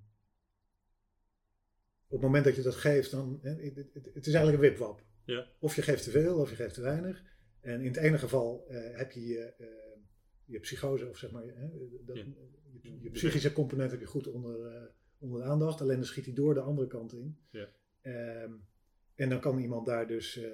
op 2.08 2.14
het 2.14 2.22
moment 2.22 2.46
dat 2.46 2.56
je 2.56 2.62
dat 2.62 2.76
geeft, 2.76 3.12
dan 3.12 3.40
eh, 3.44 3.76
het, 3.76 3.76
het, 3.94 4.10
het 4.14 4.28
is 4.28 4.34
eigenlijk 4.34 4.64
een 4.64 4.70
wipwap. 4.70 5.04
Ja. 5.24 5.48
Of 5.60 5.76
je 5.76 5.82
geeft 5.82 6.04
te 6.04 6.12
veel 6.12 6.38
of 6.38 6.50
je 6.50 6.56
geeft 6.56 6.74
te 6.74 6.82
weinig. 6.82 7.24
En 7.60 7.80
in 7.80 7.88
het 7.88 7.98
ene 7.98 8.18
geval 8.18 8.66
uh, 8.70 8.98
heb 8.98 9.12
je 9.12 9.26
je, 9.26 9.54
je 10.46 10.60
psychose, 10.60 11.10
of 11.10 11.18
zeg 11.18 11.32
maar, 11.32 11.44
dat, 12.06 12.18
ja. 12.18 12.24
je, 12.82 13.02
je, 13.02 13.10
psychische 13.10 13.54
component 13.54 13.92
heb 13.92 14.00
je 14.00 14.06
goed 14.06 14.28
onder, 14.28 14.92
onder 15.18 15.42
de 15.42 15.48
aandacht. 15.48 15.82
Alleen 15.82 15.96
dan 15.96 16.06
schiet 16.06 16.26
hij 16.26 16.34
door 16.34 16.54
de 16.54 16.60
andere 16.60 16.88
kant 16.88 17.14
in. 17.14 17.38
Ja. 17.50 17.70
Um, 18.44 18.68
en 19.16 19.30
dan 19.30 19.40
kan 19.40 19.60
iemand 19.60 19.86
daar 19.86 20.08
dus 20.08 20.38
uh, 20.38 20.46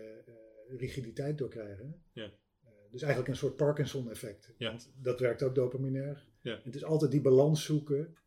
rigiditeit 0.68 1.38
door 1.38 1.50
krijgen. 1.50 2.04
Ja. 2.12 2.24
Uh, 2.24 2.70
dus 2.92 3.02
eigenlijk 3.02 3.32
een 3.32 3.38
soort 3.38 3.56
Parkinson-effect. 3.56 4.54
Ja. 4.58 4.70
Want 4.70 4.92
dat 5.02 5.20
werkt 5.20 5.44
ook 5.44 5.56
dopaminair. 5.56 6.28
Ja. 6.42 6.60
Het 6.64 6.76
is 6.76 6.84
altijd 6.84 7.12
die 7.12 7.22
balans 7.22 7.66
zoeken. 7.66 8.18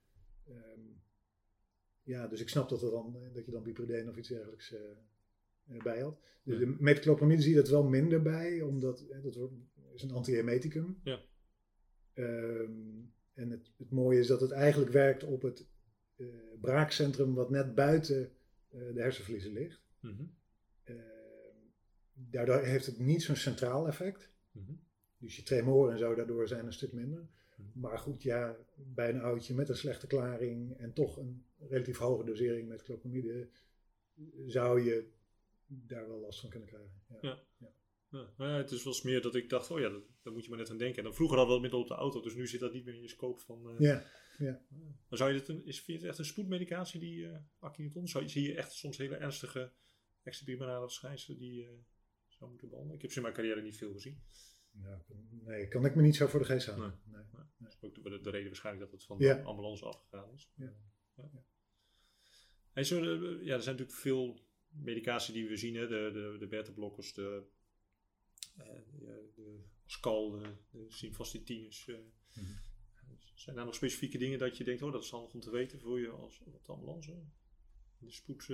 Um, 0.49 1.03
ja, 2.03 2.27
dus 2.27 2.41
ik 2.41 2.49
snap 2.49 2.69
dat, 2.69 2.83
er 2.83 2.91
dan, 2.91 3.17
dat 3.33 3.45
je 3.45 3.51
dan 3.51 3.63
bipridine 3.63 4.11
of 4.11 4.17
iets 4.17 4.29
dergelijks 4.29 4.73
uh, 4.73 5.83
bij 5.83 6.01
had. 6.01 6.21
Dus 6.43 6.59
Ja. 6.59 6.65
de 6.65 6.77
metclopramide 6.79 7.43
zie 7.43 7.51
je 7.51 7.61
dat 7.61 7.69
wel 7.69 7.85
minder 7.85 8.23
bij, 8.23 8.61
omdat 8.61 9.07
dat 9.23 9.35
wordt, 9.35 9.55
is 9.95 10.03
een 10.03 10.11
antiemeticum. 10.11 11.01
Ja. 11.03 11.21
Um, 12.15 13.15
en 13.35 13.51
het, 13.51 13.71
het, 13.77 13.91
mooie 13.91 14.19
is 14.19 14.27
dat 14.27 14.41
het 14.41 14.51
eigenlijk 14.51 14.93
werkt 14.93 15.25
op 15.25 15.43
het 15.43 15.67
braakcentrum 16.61 17.35
wat 17.35 17.51
net 17.51 17.75
buiten 17.75 18.33
de 18.69 19.01
hersenvliezen 19.01 19.53
ligt. 19.53 19.81
Mm 20.01 20.17
-hmm. 20.17 20.35
Daardoor 22.19 22.63
heeft 22.63 22.87
het 22.87 22.99
niet 22.99 23.23
zo'n 23.23 23.37
centraal 23.37 23.87
effect. 23.87 24.31
Mm 24.51 24.65
-hmm. 24.67 24.85
Dus 25.19 25.37
je 25.37 25.43
tremoren 25.43 25.93
en 25.93 25.99
zo 25.99 26.15
daardoor 26.15 26.49
zijn 26.49 26.67
een 26.67 26.73
stuk 26.73 26.93
minder. 26.93 27.21
Mm 27.21 27.31
-hmm. 27.57 27.81
Maar 27.81 27.99
goed, 27.99 28.23
ja, 28.23 28.57
bij 28.77 29.09
een 29.09 29.21
oudje 29.21 29.55
met 29.55 29.69
een 29.69 29.77
slechte 29.77 30.07
klaring 30.07 30.77
en 30.77 30.93
toch 30.93 31.17
een 31.17 31.45
relatief 31.59 31.99
hoge 31.99 32.25
dosering 32.25 32.69
met 32.69 32.83
clopramide 32.83 33.49
zou 34.47 34.83
je 34.83 35.11
daar 35.67 36.09
wel 36.09 36.21
last 36.21 36.41
van 36.41 36.51
kunnen 36.51 36.69
krijgen. 36.69 37.03
Ja. 37.09 37.19
Ja. 37.21 37.43
Ja. 37.59 37.69
Ja, 38.11 38.33
nou 38.37 38.51
ja, 38.51 38.57
het 38.57 38.71
is 38.71 38.85
wel 38.85 38.95
meer 39.03 39.23
dat 39.23 39.35
ik 39.35 39.49
dacht, 39.49 39.71
oh 39.71 39.81
ja, 39.81 39.89
daar 40.23 40.33
moet 40.33 40.43
je 40.43 40.49
maar 40.49 40.59
net 40.59 40.71
aan 40.71 40.79
denken. 40.79 40.99
En 40.99 41.05
dan 41.05 41.15
vroeger 41.15 41.37
hadden 41.37 41.57
we 41.57 41.63
het 41.63 41.73
middel 41.73 41.91
op 41.91 41.97
de 41.97 42.03
auto, 42.03 42.21
dus 42.21 42.35
nu 42.35 42.47
zit 42.47 42.61
dat 42.61 42.73
niet 42.73 42.85
meer 42.85 42.95
in 42.95 43.01
je 43.01 43.09
scope 43.09 43.41
van... 43.41 43.71
Uh, 43.71 43.79
ja, 43.79 44.05
ja. 44.39 44.61
Maar 45.09 45.19
zou 45.19 45.33
je 45.33 45.39
dit, 45.39 45.49
een, 45.49 45.67
is, 45.67 45.81
vind 45.81 45.87
je 45.87 46.03
het 46.03 46.05
echt 46.05 46.19
een 46.19 46.33
spoedmedicatie, 46.33 47.01
die 47.01 47.17
uh? 47.17 48.05
Zou, 48.05 48.29
zie 48.29 48.49
je 48.49 48.55
echt 48.55 48.73
soms 48.73 48.97
hele 48.97 49.17
ernstige 49.17 49.73
extrapyramidale 50.23 50.85
verschijnselen 50.85 51.39
die 51.39 51.63
uh, 51.63 51.69
zou 52.39 52.51
moeten 52.51 52.69
behandelen? 52.69 52.97
Ik 52.97 53.03
heb 53.03 53.11
ze 53.11 53.17
in 53.17 53.23
mijn 53.23 53.35
carrière 53.35 53.63
niet 53.63 53.77
veel 53.77 53.93
gezien. 53.93 54.23
Nou, 54.71 55.01
nee, 55.31 55.69
kan 55.69 55.85
ik 55.85 55.95
me 55.95 56.03
niet 56.03 56.17
zo 56.17 56.27
voor 56.27 56.41
de 56.41 56.47
geest 56.47 56.67
houden. 56.67 57.01
Nee. 57.05 57.15
nee. 57.15 57.31
nee. 57.33 57.45
Dat 57.59 57.73
is 57.73 57.83
ook 57.83 57.95
de, 57.95 58.21
de, 58.21 58.31
reden 58.31 58.47
waarschijnlijk 58.47 58.85
dat 58.85 58.95
het 58.95 59.05
van 59.07 59.19
ja. 59.19 59.35
de 59.35 59.43
ambulance 59.43 59.85
afgegaan 59.85 60.33
is. 60.33 60.53
Ja. 60.55 60.75
ja. 61.15 61.31
Hey, 62.73 62.85
zo, 62.85 63.01
de, 63.01 63.39
ja, 63.43 63.55
er 63.55 63.63
zijn 63.63 63.77
natuurlijk 63.77 63.99
veel 63.99 64.41
medicatie 64.69 65.35
die 65.35 65.49
we 65.49 65.57
zien, 65.57 65.75
hè? 65.75 65.87
de, 65.87 66.11
de, 66.13 66.37
de 66.39 66.47
beta-blokkers, 66.47 67.15
de, 67.15 67.43
uh, 68.59 68.65
de, 68.65 69.31
de 69.35 69.61
Ascal, 69.87 70.31
de, 70.31 70.39
de 70.71 71.13
mm 71.55 72.45
-hmm. 72.45 72.65
Zijn 73.35 73.57
daar 73.57 73.65
nog 73.65 73.75
specifieke 73.75 74.19
dingen 74.19 74.39
dat 74.39 74.57
je 74.57 74.65
denkt, 74.65 74.83
oh 74.83 74.93
dat 74.93 75.03
is 75.03 75.11
handig 75.11 75.35
om 75.35 75.41
te 75.41 75.51
weten 75.51 75.81
voor 75.81 76.01
je 76.01 76.09
als 76.09 76.41
op 76.41 76.65
de 76.65 76.73
ambulance? 76.73 77.25
De 77.99 78.11
spoed... 78.11 78.49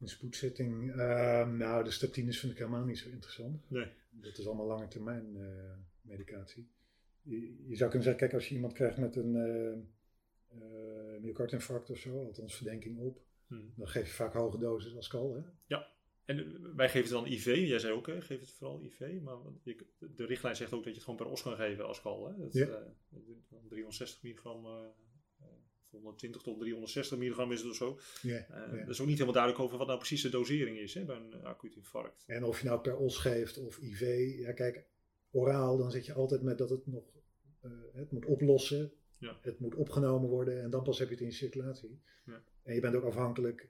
Een 0.00 0.08
spoedzitting, 0.08 0.94
uh, 0.94 1.48
nou 1.48 1.84
de 1.84 1.90
statines 1.90 2.40
vind 2.40 2.52
ik 2.52 2.58
helemaal 2.58 2.84
niet 2.84 2.98
zo 2.98 3.08
interessant. 3.08 3.70
Nee. 3.70 3.86
Dat 4.10 4.38
is 4.38 4.46
allemaal 4.46 4.66
lange 4.66 4.88
termijn 4.88 5.36
uh, 5.36 5.46
medicatie. 6.00 6.70
Je, 7.22 7.66
je, 7.68 7.76
zou 7.76 7.90
kunnen 7.90 8.08
zeggen, 8.08 8.16
kijk 8.16 8.34
als 8.34 8.48
je 8.48 8.54
iemand 8.54 8.72
krijgt 8.72 8.98
met 8.98 9.16
een 9.16 9.34
uh, 10.52 11.20
myocardinfarct 11.20 11.90
of 11.90 11.98
zo, 11.98 12.24
althans 12.24 12.56
verdenking 12.56 12.98
op, 12.98 13.20
hmm. 13.46 13.72
dan 13.76 13.88
geef 13.88 14.06
je 14.06 14.14
vaak 14.14 14.32
hoge 14.32 14.58
doses 14.58 14.96
Ascal. 14.96 15.34
Hè? 15.34 15.40
Ja, 15.66 15.88
en 16.24 16.76
wij 16.76 16.88
geven 16.88 17.16
het 17.16 17.24
dan 17.24 17.32
IV, 17.32 17.44
jij 17.44 17.78
zei 17.78 17.92
ook, 17.92 18.06
hè, 18.06 18.22
geef 18.22 18.40
het 18.40 18.50
vooral 18.50 18.82
IV, 18.82 19.20
maar 19.22 19.36
de 19.98 20.24
richtlijn 20.26 20.56
zegt 20.56 20.72
ook 20.72 20.84
dat 20.84 20.92
je 20.92 20.94
het 20.94 21.04
gewoon 21.04 21.18
per 21.18 21.28
os 21.28 21.42
kan 21.42 21.56
geven 21.56 21.88
Ascal. 21.88 22.28
Hè? 22.28 22.36
Dat, 22.36 22.52
ja. 22.52 22.82
360 23.68 24.22
milligram 24.22 24.66
120 25.90 26.42
tot 26.42 26.58
360 26.58 27.18
milligram 27.18 27.52
is 27.52 27.60
het 27.60 27.70
of 27.70 27.76
zo. 27.76 27.98
Ja, 28.22 28.46
uh, 28.50 28.78
ja. 28.78 28.78
Dat 28.78 28.88
is 28.88 29.00
ook 29.00 29.06
niet 29.06 29.18
helemaal 29.18 29.32
duidelijk 29.32 29.64
over 29.64 29.78
wat 29.78 29.86
nou 29.86 29.98
precies 29.98 30.22
de 30.22 30.28
dosering 30.28 30.78
is 30.78 30.94
hè, 30.94 31.04
bij 31.04 31.16
een 31.16 31.44
acuut 31.44 31.76
infarct. 31.76 32.24
En 32.26 32.44
of 32.44 32.60
je 32.60 32.66
nou 32.66 32.80
per 32.80 32.96
os 32.96 33.18
geeft 33.18 33.58
of 33.58 33.78
IV. 33.78 34.34
Ja, 34.38 34.52
kijk, 34.52 34.84
oraal, 35.30 35.76
dan 35.76 35.90
zit 35.90 36.06
je 36.06 36.12
altijd 36.12 36.42
met 36.42 36.58
dat 36.58 36.70
het 36.70 36.86
nog 36.86 37.04
uh, 37.64 37.72
het 37.92 38.12
moet 38.12 38.24
oplossen. 38.24 38.92
Ja. 39.18 39.38
Het 39.40 39.58
moet 39.58 39.74
opgenomen 39.74 40.28
worden 40.28 40.62
en 40.62 40.70
dan 40.70 40.82
pas 40.82 40.98
heb 40.98 41.08
je 41.08 41.14
het 41.14 41.24
in 41.24 41.32
circulatie. 41.32 42.00
Ja. 42.24 42.42
En 42.62 42.74
je 42.74 42.80
bent 42.80 42.94
ook 42.94 43.04
afhankelijk 43.04 43.68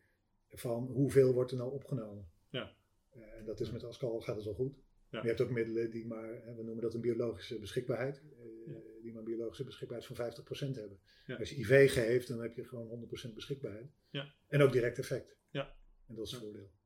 van 0.49 0.87
hoeveel 0.87 1.33
wordt 1.33 1.51
er 1.51 1.57
nou 1.57 1.73
opgenomen. 1.73 2.29
Ja. 2.49 2.73
Uh, 3.17 3.23
en 3.39 3.45
dat 3.45 3.61
is 3.61 3.71
met 3.71 3.85
Ascal 3.85 4.21
gaat 4.21 4.37
het 4.37 4.45
wel 4.45 4.55
goed. 4.55 4.75
Ja. 5.11 5.21
Je 5.23 5.29
hebt 5.29 5.41
ook 5.41 5.51
middelen 5.51 5.91
die 5.91 6.07
maar, 6.07 6.55
we 6.57 6.63
noemen 6.63 6.83
dat 6.83 6.95
een 6.95 7.01
biologische 7.01 7.59
beschikbaarheid, 7.59 8.23
ja. 8.67 8.75
die 9.03 9.13
maar 9.13 9.19
een 9.19 9.29
biologische 9.29 9.65
beschikbaarheid 9.65 10.17
van 10.17 10.45
50% 10.71 10.75
hebben. 10.75 11.01
Ja. 11.27 11.37
Als 11.37 11.51
je 11.51 11.57
IV 11.57 11.93
geeft, 11.93 12.29
dan 12.29 12.41
heb 12.41 12.55
je 12.55 12.65
gewoon 12.65 13.09
100% 13.31 13.35
beschikbaarheid. 13.35 13.91
Ja. 14.11 14.35
En 14.49 14.63
ook 14.63 14.73
direct 14.73 14.99
effect. 14.99 15.37
Ja. 15.51 15.77
En 16.07 16.15
dat 16.15 16.27
is 16.27 16.33
het 16.33 16.41
voordeel. 16.41 16.77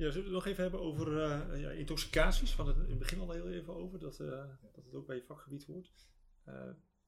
Ja, 0.00 0.10
zullen 0.10 0.28
we 0.28 0.34
het 0.34 0.44
nog 0.44 0.46
even 0.46 0.62
hebben 0.62 0.80
over 0.80 1.12
uh, 1.12 1.60
ja, 1.60 1.70
intoxicaties? 1.70 2.56
We 2.56 2.62
hadden 2.62 2.74
het 2.74 2.84
in 2.84 2.90
het 2.90 2.98
begin 2.98 3.20
al 3.20 3.30
heel 3.30 3.48
even 3.48 3.74
over, 3.74 3.98
dat, 3.98 4.20
uh, 4.20 4.28
dat 4.72 4.84
het 4.84 4.94
ook 4.94 5.06
bij 5.06 5.16
je 5.16 5.22
vakgebied 5.22 5.64
hoort. 5.64 5.92
Uh, 6.48 6.54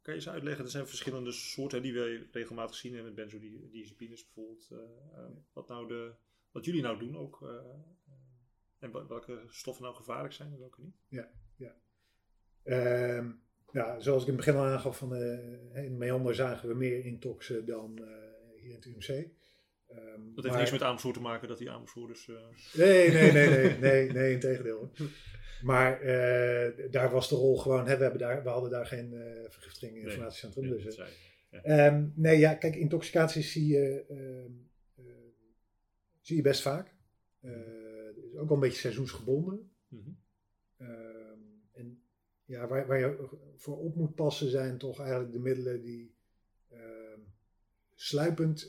kan 0.03 0.14
je 0.14 0.20
eens 0.20 0.29
uitleggen, 0.29 0.64
er 0.64 0.70
zijn 0.70 0.87
verschillende 0.87 1.33
soorten 1.33 1.83
die 1.83 1.94
wij 1.94 2.29
regelmatig 2.33 2.77
zien, 2.77 3.03
met 3.03 3.14
benzodiazepines 3.14 4.25
bijvoorbeeld. 4.25 4.68
wat, 5.53 5.68
nou 5.68 5.88
de, 5.88 6.14
wat 6.51 6.64
jullie 6.64 6.83
nou 6.83 6.98
doen 6.98 7.16
ook, 7.16 7.40
en 8.82 9.08
welke 9.08 9.42
stoffen 9.48 9.84
nou 9.84 9.96
gevaarlijk 9.96 10.34
zijn 10.34 10.52
en 10.52 10.58
welke 10.58 10.80
niet? 10.80 10.96
Ja, 11.08 11.28
ja. 11.56 11.74
Um, 13.16 13.42
ja, 13.72 14.00
zoals 14.00 14.22
ik 14.22 14.28
in 14.28 14.34
het 14.34 14.44
begin 14.44 14.60
al 14.60 14.66
aangaf, 14.66 14.98
van, 14.98 15.16
uh, 15.16 15.84
in 15.84 15.98
Meander 15.98 16.34
zagen 16.34 16.68
we 16.68 16.74
meer 16.74 17.04
intoxen 17.04 17.66
dan 17.66 17.98
uh, 18.00 18.06
hier 18.56 18.70
in 18.70 18.74
het 18.74 18.84
UMC. 18.84 19.08
Um, 19.08 20.34
dat 20.34 20.44
heeft 20.44 20.56
niks 20.56 20.70
met 20.70 20.82
Amersfoort 20.82 21.14
te 21.14 21.20
maken 21.20 21.48
dat 21.48 21.58
die 21.58 21.70
Amersfoorters... 21.70 22.26
Uh... 22.26 22.36
Nee, 22.72 23.10
nee, 23.10 23.32
nee, 23.32 23.48
nee, 23.48 23.78
nee, 23.78 24.12
nee, 24.16 24.32
in 24.32 24.40
tegendeel. 24.40 24.92
Maar 25.62 26.02
uh, 26.02 26.90
daar 26.90 27.10
was 27.10 27.28
de 27.28 27.34
rol 27.34 27.56
gewoon, 27.58 27.86
hè, 27.86 27.96
we, 27.96 28.02
hebben 28.02 28.20
daar, 28.20 28.42
we 28.42 28.48
hadden 28.48 28.70
daar 28.70 28.86
geen 28.86 29.14
vergiftiging 29.48 29.96
informatiecentrum. 29.96 30.64
Nee, 30.64 30.82
dus, 30.82 30.96
nee, 30.96 31.08
ja. 31.64 31.86
um, 31.86 32.12
nee, 32.16 32.38
ja, 32.38 32.54
kijk, 32.54 32.76
intoxicaties 32.76 33.52
zie 33.52 33.66
je, 33.66 34.04
zie 36.20 36.36
je 36.36 36.42
best 36.42 36.62
vaak. 36.62 36.94
Is 38.32 38.38
ook 38.38 38.48
wel 38.48 38.56
een 38.56 38.62
beetje 38.62 38.80
seizoensgebonden. 38.80 39.70
Mm 39.88 40.02
-hmm. 40.04 40.18
en 41.72 42.02
ja, 42.44 42.66
waar, 42.66 42.86
waar 42.86 42.98
je 42.98 43.28
voor 43.56 43.78
op 43.78 43.96
moet 43.96 44.14
passen 44.14 44.50
zijn 44.50 44.78
toch 44.78 45.00
eigenlijk 45.00 45.32
de 45.32 45.38
middelen 45.38 45.82
die 45.82 46.14
sluipend 47.94 48.68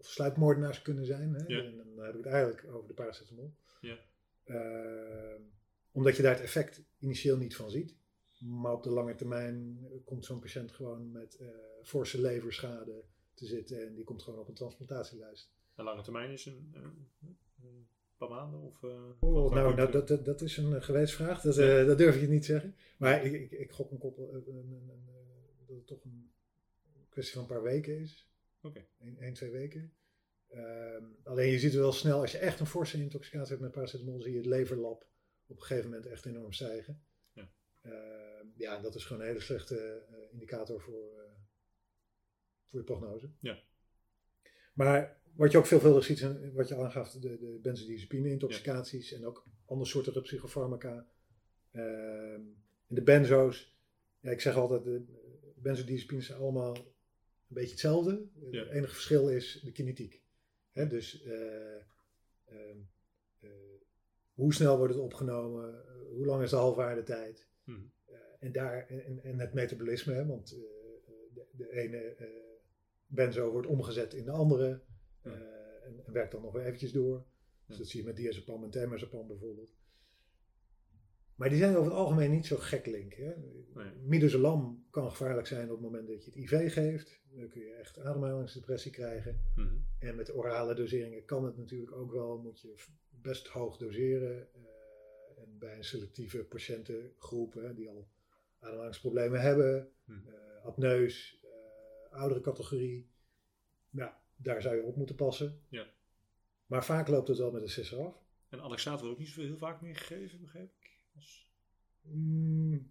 of 0.00 0.06
sluipmoordenaars 0.06 0.82
kunnen 0.82 1.06
zijn. 1.06 1.34
Hè? 1.34 1.44
Ja. 1.46 1.64
En 1.64 1.76
dan 1.76 2.04
heb 2.04 2.14
ik 2.14 2.24
het 2.24 2.32
eigenlijk 2.32 2.66
over 2.74 2.88
de 2.88 2.94
paracetamol. 2.94 3.54
Ja. 3.80 3.98
Uh, 4.44 5.40
omdat 5.92 6.16
je 6.16 6.22
daar 6.22 6.34
het 6.34 6.42
effect 6.42 6.82
initieel 6.98 7.36
niet 7.36 7.56
van 7.56 7.70
ziet. 7.70 7.96
Maar 8.38 8.72
op 8.72 8.82
de 8.82 8.90
lange 8.90 9.14
termijn 9.14 9.86
komt 10.04 10.24
zo'n 10.24 10.40
patiënt 10.40 10.72
gewoon 10.72 11.12
met 11.12 11.38
uh, 11.40 11.48
forse 11.82 12.20
leverschade 12.20 13.04
te 13.34 13.46
zitten 13.46 13.86
en 13.86 13.94
die 13.94 14.04
komt 14.04 14.22
gewoon 14.22 14.38
op 14.38 14.48
een 14.48 14.54
transplantatielijst. 14.54 15.52
De 15.74 15.82
lange 15.82 16.02
termijn 16.02 16.30
is 16.30 16.46
een, 16.46 16.74
een 17.62 17.88
paar 18.20 18.36
maanden? 18.36 18.60
Of, 18.60 18.82
uh, 18.82 18.90
oh, 19.20 19.52
nou, 19.52 19.74
nou 19.74 19.90
dat, 19.90 20.08
dat, 20.08 20.24
dat, 20.24 20.40
is 20.40 20.56
een 20.56 20.82
gewetensvraag, 20.82 21.40
dat, 21.40 21.58
uh, 21.58 21.86
dat 21.86 21.98
durf 21.98 22.14
ik 22.14 22.20
je 22.20 22.28
niet 22.28 22.44
zeggen. 22.44 22.76
Maar 22.98 23.24
ik, 23.24 23.32
ik, 23.32 23.50
ik 23.50 23.70
gok 23.70 23.90
een 23.90 23.98
koppel, 23.98 24.30
dat 24.32 25.76
het 25.76 25.86
toch 25.86 26.04
een 26.04 26.32
kwestie 27.08 27.34
van 27.34 27.42
een 27.42 27.48
paar 27.48 27.62
weken 27.62 27.98
is. 27.98 28.30
Oké. 28.62 28.84
Okay. 28.98 29.16
Eén, 29.18 29.34
twee 29.34 29.50
weken. 29.50 29.94
Ehm, 30.48 31.04
alleen 31.22 31.50
je 31.50 31.58
ziet 31.58 31.74
wel 31.74 31.92
snel, 31.92 32.20
als 32.20 32.32
je 32.32 32.38
echt 32.38 32.60
een 32.60 32.66
forse 32.66 32.98
intoxicatie 32.98 33.50
hebt 33.50 33.60
met 33.60 33.72
paracetamol, 33.72 34.20
zie 34.20 34.32
je 34.32 34.36
het 34.36 34.46
leverlab 34.46 35.06
op 35.46 35.56
een 35.56 35.62
gegeven 35.62 35.90
moment 35.90 36.08
echt 36.08 36.26
enorm 36.26 36.52
stijgen. 36.52 37.02
Ja, 37.32 37.50
uh, 37.82 38.46
ja 38.56 38.80
dat 38.80 38.94
is 38.94 39.04
gewoon 39.04 39.22
een 39.22 39.28
hele 39.28 39.40
slechte 39.40 40.06
indicator 40.32 40.80
voor, 40.80 41.10
voor 42.66 42.78
je 42.78 42.84
prognose. 42.84 43.30
Ja. 43.40 43.62
Maar 44.74 45.19
wat 45.34 45.52
je 45.52 45.58
ook 45.58 45.66
veelvuldig 45.66 46.04
ziet, 46.04 46.52
wat 46.52 46.68
je 46.68 46.76
aangaf, 46.76 47.10
de, 47.10 47.38
de 47.38 47.58
benzodiazepine-intoxicaties 47.62 49.10
ja. 49.10 49.16
en 49.16 49.26
ook 49.26 49.46
andere 49.64 49.90
soorten 49.90 50.22
psychofarmaca. 50.22 51.06
Ehm, 51.70 52.40
in 52.86 52.94
de 52.94 53.02
benzo's, 53.02 53.78
ja, 54.20 54.30
ik 54.30 54.40
zeg 54.40 54.54
altijd, 54.56 54.84
de 54.84 55.04
benzodiazepines 55.54 56.26
zijn 56.26 56.38
allemaal 56.38 56.76
een 56.76 56.84
beetje 57.48 57.70
hetzelfde. 57.70 58.28
Ja. 58.50 58.60
Het 58.60 58.70
enige 58.70 58.92
verschil 58.92 59.28
is 59.28 59.60
de 59.64 59.72
kinetiek. 59.72 60.22
Hè, 60.72 60.86
dus 60.86 61.24
uh, 61.24 61.34
hoe 64.32 64.54
snel 64.54 64.76
wordt 64.76 64.94
het 64.94 65.02
opgenomen, 65.02 65.84
hoe 66.08 66.26
lang 66.26 66.42
is 66.42 66.50
de 66.50 66.56
halfwaardetijd. 66.56 67.48
Hmm. 67.64 67.92
en, 68.40 68.52
daar, 68.52 68.86
en, 68.86 69.22
en 69.22 69.38
het 69.38 69.54
metabolisme, 69.54 70.12
hè, 70.12 70.26
want 70.26 70.48
de, 70.48 71.46
de, 71.52 71.72
ene 71.72 72.16
benzo 73.06 73.50
wordt 73.50 73.66
omgezet 73.66 74.14
in 74.14 74.24
de 74.24 74.30
andere. 74.30 74.82
Ja. 75.22 75.30
En, 75.30 76.04
en, 76.06 76.12
werkt 76.12 76.32
dan 76.32 76.42
nog 76.42 76.52
weer 76.52 76.64
eventjes 76.64 76.92
door. 76.92 77.26
Dus 77.66 77.78
dat 77.78 77.86
zie 77.86 78.00
je 78.00 78.06
met 78.06 78.16
diazepam 78.16 78.64
en 78.64 78.70
temazepam 78.70 79.26
bijvoorbeeld. 79.26 79.78
Maar 81.40 81.48
die 81.48 81.58
zijn 81.58 81.76
over 81.76 81.90
het 81.90 82.00
algemeen 82.00 82.30
niet 82.30 82.46
zo 82.46 82.56
gek 82.56 82.86
link. 82.86 83.14
Hè? 83.14 83.32
Nee. 83.74 83.92
Midazolam 84.02 84.86
kan 84.90 85.10
gevaarlijk 85.10 85.46
zijn 85.46 85.64
op 85.64 85.70
het 85.70 85.80
moment 85.80 86.08
dat 86.08 86.24
je 86.24 86.30
het 86.30 86.38
IV 86.38 86.72
geeft. 86.72 87.20
Dan 87.30 87.48
kun 87.48 87.60
je 87.60 87.72
echt 87.72 87.98
ademhalingsdepressie 87.98 88.92
krijgen. 88.92 89.40
Mhm. 89.56 89.76
En 89.98 90.16
met 90.16 90.34
orale 90.34 90.74
doseringen 90.74 91.24
kan 91.24 91.44
het 91.44 91.56
natuurlijk 91.56 91.92
ook 91.92 92.12
wel. 92.12 92.38
Moet 92.38 92.60
je 92.60 92.74
best 93.10 93.48
hoog 93.48 93.76
doseren. 93.76 94.48
Eh, 94.54 95.42
en 95.42 95.58
bij 95.58 95.76
een 95.76 95.84
selectieve 95.84 96.44
patiëntengroep 96.44 97.54
hè, 97.54 97.74
die 97.74 97.88
al 97.88 98.08
ademhalingsproblemen 98.58 99.40
hebben. 99.40 99.92
Mhm. 100.04 100.28
eh, 100.28 100.64
apneus, 100.64 101.40
eh, 101.42 102.18
oudere 102.18 102.40
categorie. 102.40 103.10
Nou, 103.90 104.12
daar 104.42 104.62
zou 104.62 104.76
je 104.76 104.82
op 104.82 104.96
moeten 104.96 105.16
passen. 105.16 105.60
Ja. 105.68 105.86
Maar 106.66 106.84
vaak 106.84 107.08
loopt 107.08 107.28
het 107.28 107.38
wel 107.38 107.50
met 107.50 107.62
de 107.62 107.68
sisser 107.68 107.98
af. 108.06 108.14
En 108.48 108.60
Alexaat 108.60 108.98
wordt 109.00 109.14
ook 109.14 109.20
niet 109.20 109.28
zo 109.28 109.40
heel 109.40 109.56
vaak 109.56 109.80
meer 109.80 109.96
gegeven, 109.96 110.40
begreep 110.40 110.70
ik. 110.80 110.90
Als- 111.14 111.48
Mm, 112.02 112.90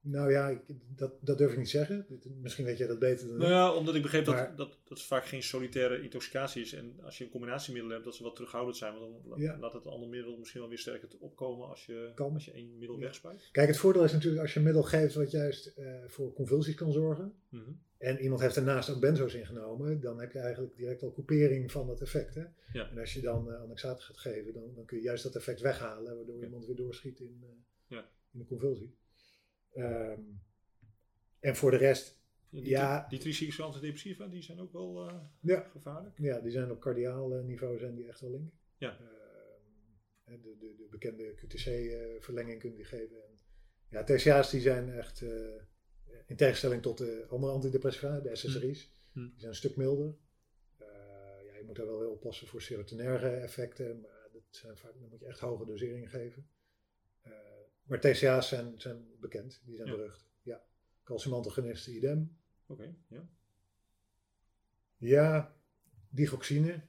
nou 0.00 0.30
ja, 0.30 0.48
ik, 0.48 0.60
dat, 0.96 1.12
dat 1.20 1.38
durf 1.38 1.52
ik 1.52 1.58
niet 1.58 1.68
zeggen. 1.70 2.06
Misschien 2.40 2.64
weet 2.64 2.78
jij 2.78 2.86
dat 2.86 2.98
beter 2.98 3.28
dan 3.28 3.36
Nou 3.36 3.50
ja, 3.50 3.74
omdat 3.74 3.94
ik 3.94 4.02
begreep 4.02 4.26
Maar- 4.26 4.46
dat, 4.46 4.56
dat 4.56 4.78
dat 4.88 5.02
vaak 5.02 5.24
geen 5.26 5.42
solitaire 5.42 6.02
intoxicatie 6.02 6.62
is. 6.62 6.72
En 6.72 7.00
als 7.02 7.18
je 7.18 7.24
een 7.24 7.30
combinatiemiddel 7.30 7.90
hebt, 7.90 8.04
dat 8.04 8.14
ze 8.14 8.22
wat 8.22 8.34
terughoudend 8.34 8.76
zijn. 8.76 8.98
Want 8.98 9.24
dan 9.28 9.40
Ja. 9.40 9.58
laat 9.58 9.72
het 9.72 9.86
andere 9.86 10.10
middel 10.10 10.36
misschien 10.38 10.60
wel 10.60 10.68
weer 10.68 10.78
sterker 10.78 11.08
te 11.08 11.18
opkomen 11.20 11.68
als 11.68 11.86
je, 11.86 12.12
Kan. 12.14 12.34
als 12.34 12.44
je 12.44 12.52
één 12.52 12.78
middel 12.78 12.96
Ja. 12.96 13.02
wegspuit. 13.04 13.48
Kijk, 13.52 13.68
het 13.68 13.76
voordeel 13.78 14.04
is 14.04 14.12
natuurlijk 14.12 14.42
als 14.42 14.52
je 14.52 14.58
een 14.58 14.64
middel 14.64 14.82
geeft 14.82 15.14
wat 15.14 15.30
juist 15.30 15.66
eh, 15.66 15.94
voor 16.06 16.32
convulsies 16.32 16.74
kan 16.74 16.92
zorgen. 16.92 17.34
Mhm. 17.48 17.70
En 17.98 18.18
iemand 18.20 18.40
heeft 18.40 18.54
daarnaast 18.54 18.90
ook 18.90 19.00
benzo's 19.00 19.34
ingenomen, 19.34 20.00
dan 20.00 20.20
heb 20.20 20.32
je 20.32 20.38
eigenlijk 20.38 20.76
direct 20.76 21.02
al 21.02 21.12
coupering 21.12 21.72
van 21.72 21.86
dat 21.86 22.00
effect. 22.00 22.34
Hè? 22.34 22.44
Ja. 22.72 22.90
En 22.90 22.98
als 22.98 23.12
je 23.12 23.20
dan 23.20 23.48
uh, 23.48 23.60
annexaat 23.60 24.02
gaat 24.02 24.16
geven, 24.18 24.52
dan, 24.52 24.74
dan 24.74 24.84
kun 24.84 24.96
je 24.96 25.02
juist 25.02 25.22
dat 25.22 25.36
effect 25.36 25.60
weghalen, 25.60 26.16
waardoor 26.16 26.38
Ja. 26.38 26.44
iemand 26.44 26.66
weer 26.66 26.76
doorschiet 26.76 27.20
in, 27.20 27.38
eh, 27.42 27.48
Ja. 27.86 28.08
in 28.32 28.38
de 28.38 28.44
convulsie. 28.44 28.96
Ehm, 29.72 30.20
en 31.40 31.56
voor 31.56 31.70
de 31.70 31.76
rest, 31.76 32.14
Ja, 32.50 32.60
die, 32.62 32.70
Ja. 32.70 33.06
die 33.08 33.18
tricyclische 33.18 33.62
antidepressiva, 33.62 34.26
die 34.26 34.42
zijn 34.42 34.60
ook 34.60 34.72
wel 34.72 35.10
ja, 35.40 35.60
gevaarlijk. 35.60 36.18
ja, 36.18 36.40
die 36.40 36.50
zijn 36.50 36.70
op 36.70 36.80
cardiaal 36.80 37.28
niveau 37.28 37.78
zijn 37.78 37.94
die 37.94 38.08
echt 38.08 38.20
wel 38.20 38.30
link. 38.30 38.52
Ja. 38.78 38.98
Ehm, 38.98 40.40
de, 40.42 40.56
de, 40.58 40.74
de 40.76 40.86
bekende 40.90 41.34
QTC-verlenging 41.34 42.60
kunnen 42.60 42.78
die 42.78 42.86
geven. 42.86 43.16
En, 43.24 43.38
ja, 43.90 44.04
TCA's 44.04 44.50
die 44.50 44.60
zijn 44.60 44.90
echt, 44.90 45.24
in 46.26 46.36
tegenstelling 46.36 46.82
tot 46.82 46.98
de 46.98 47.26
andere 47.30 47.52
antidepressiva, 47.52 48.20
de 48.20 48.36
SSRI's, 48.36 48.94
Hm. 49.12 49.20
die 49.20 49.32
zijn 49.36 49.50
een 49.50 49.56
stuk 49.56 49.76
milder. 49.76 50.14
Eh, 50.76 50.86
ja, 51.46 51.56
je 51.56 51.62
moet 51.66 51.76
daar 51.76 51.86
wel 51.86 52.00
heel 52.00 52.10
oppassen 52.10 52.46
voor 52.46 52.62
serotonerge 52.62 53.28
effecten, 53.28 54.00
maar 54.00 54.28
dat 54.32 54.42
zijn 54.50 54.76
vaak, 54.76 54.92
dan 55.00 55.08
moet 55.08 55.20
je 55.20 55.26
echt 55.26 55.38
hoge 55.40 55.64
doseringen 55.64 56.08
geven. 56.08 56.48
Eh, 57.22 57.32
maar 57.82 58.00
TCA's 58.00 58.48
zijn, 58.48 58.80
zijn 58.80 59.06
bekend, 59.20 59.60
die 59.64 59.76
zijn 59.76 59.88
Ja. 59.88 59.94
berucht. 59.96 60.26
Ja. 60.42 60.64
Calciumantagonisten 61.04 61.94
idem. 61.94 62.36
Oké, 62.66 62.94
ja. 63.08 63.28
Ja, 64.96 65.56
digoxine. 66.08 66.86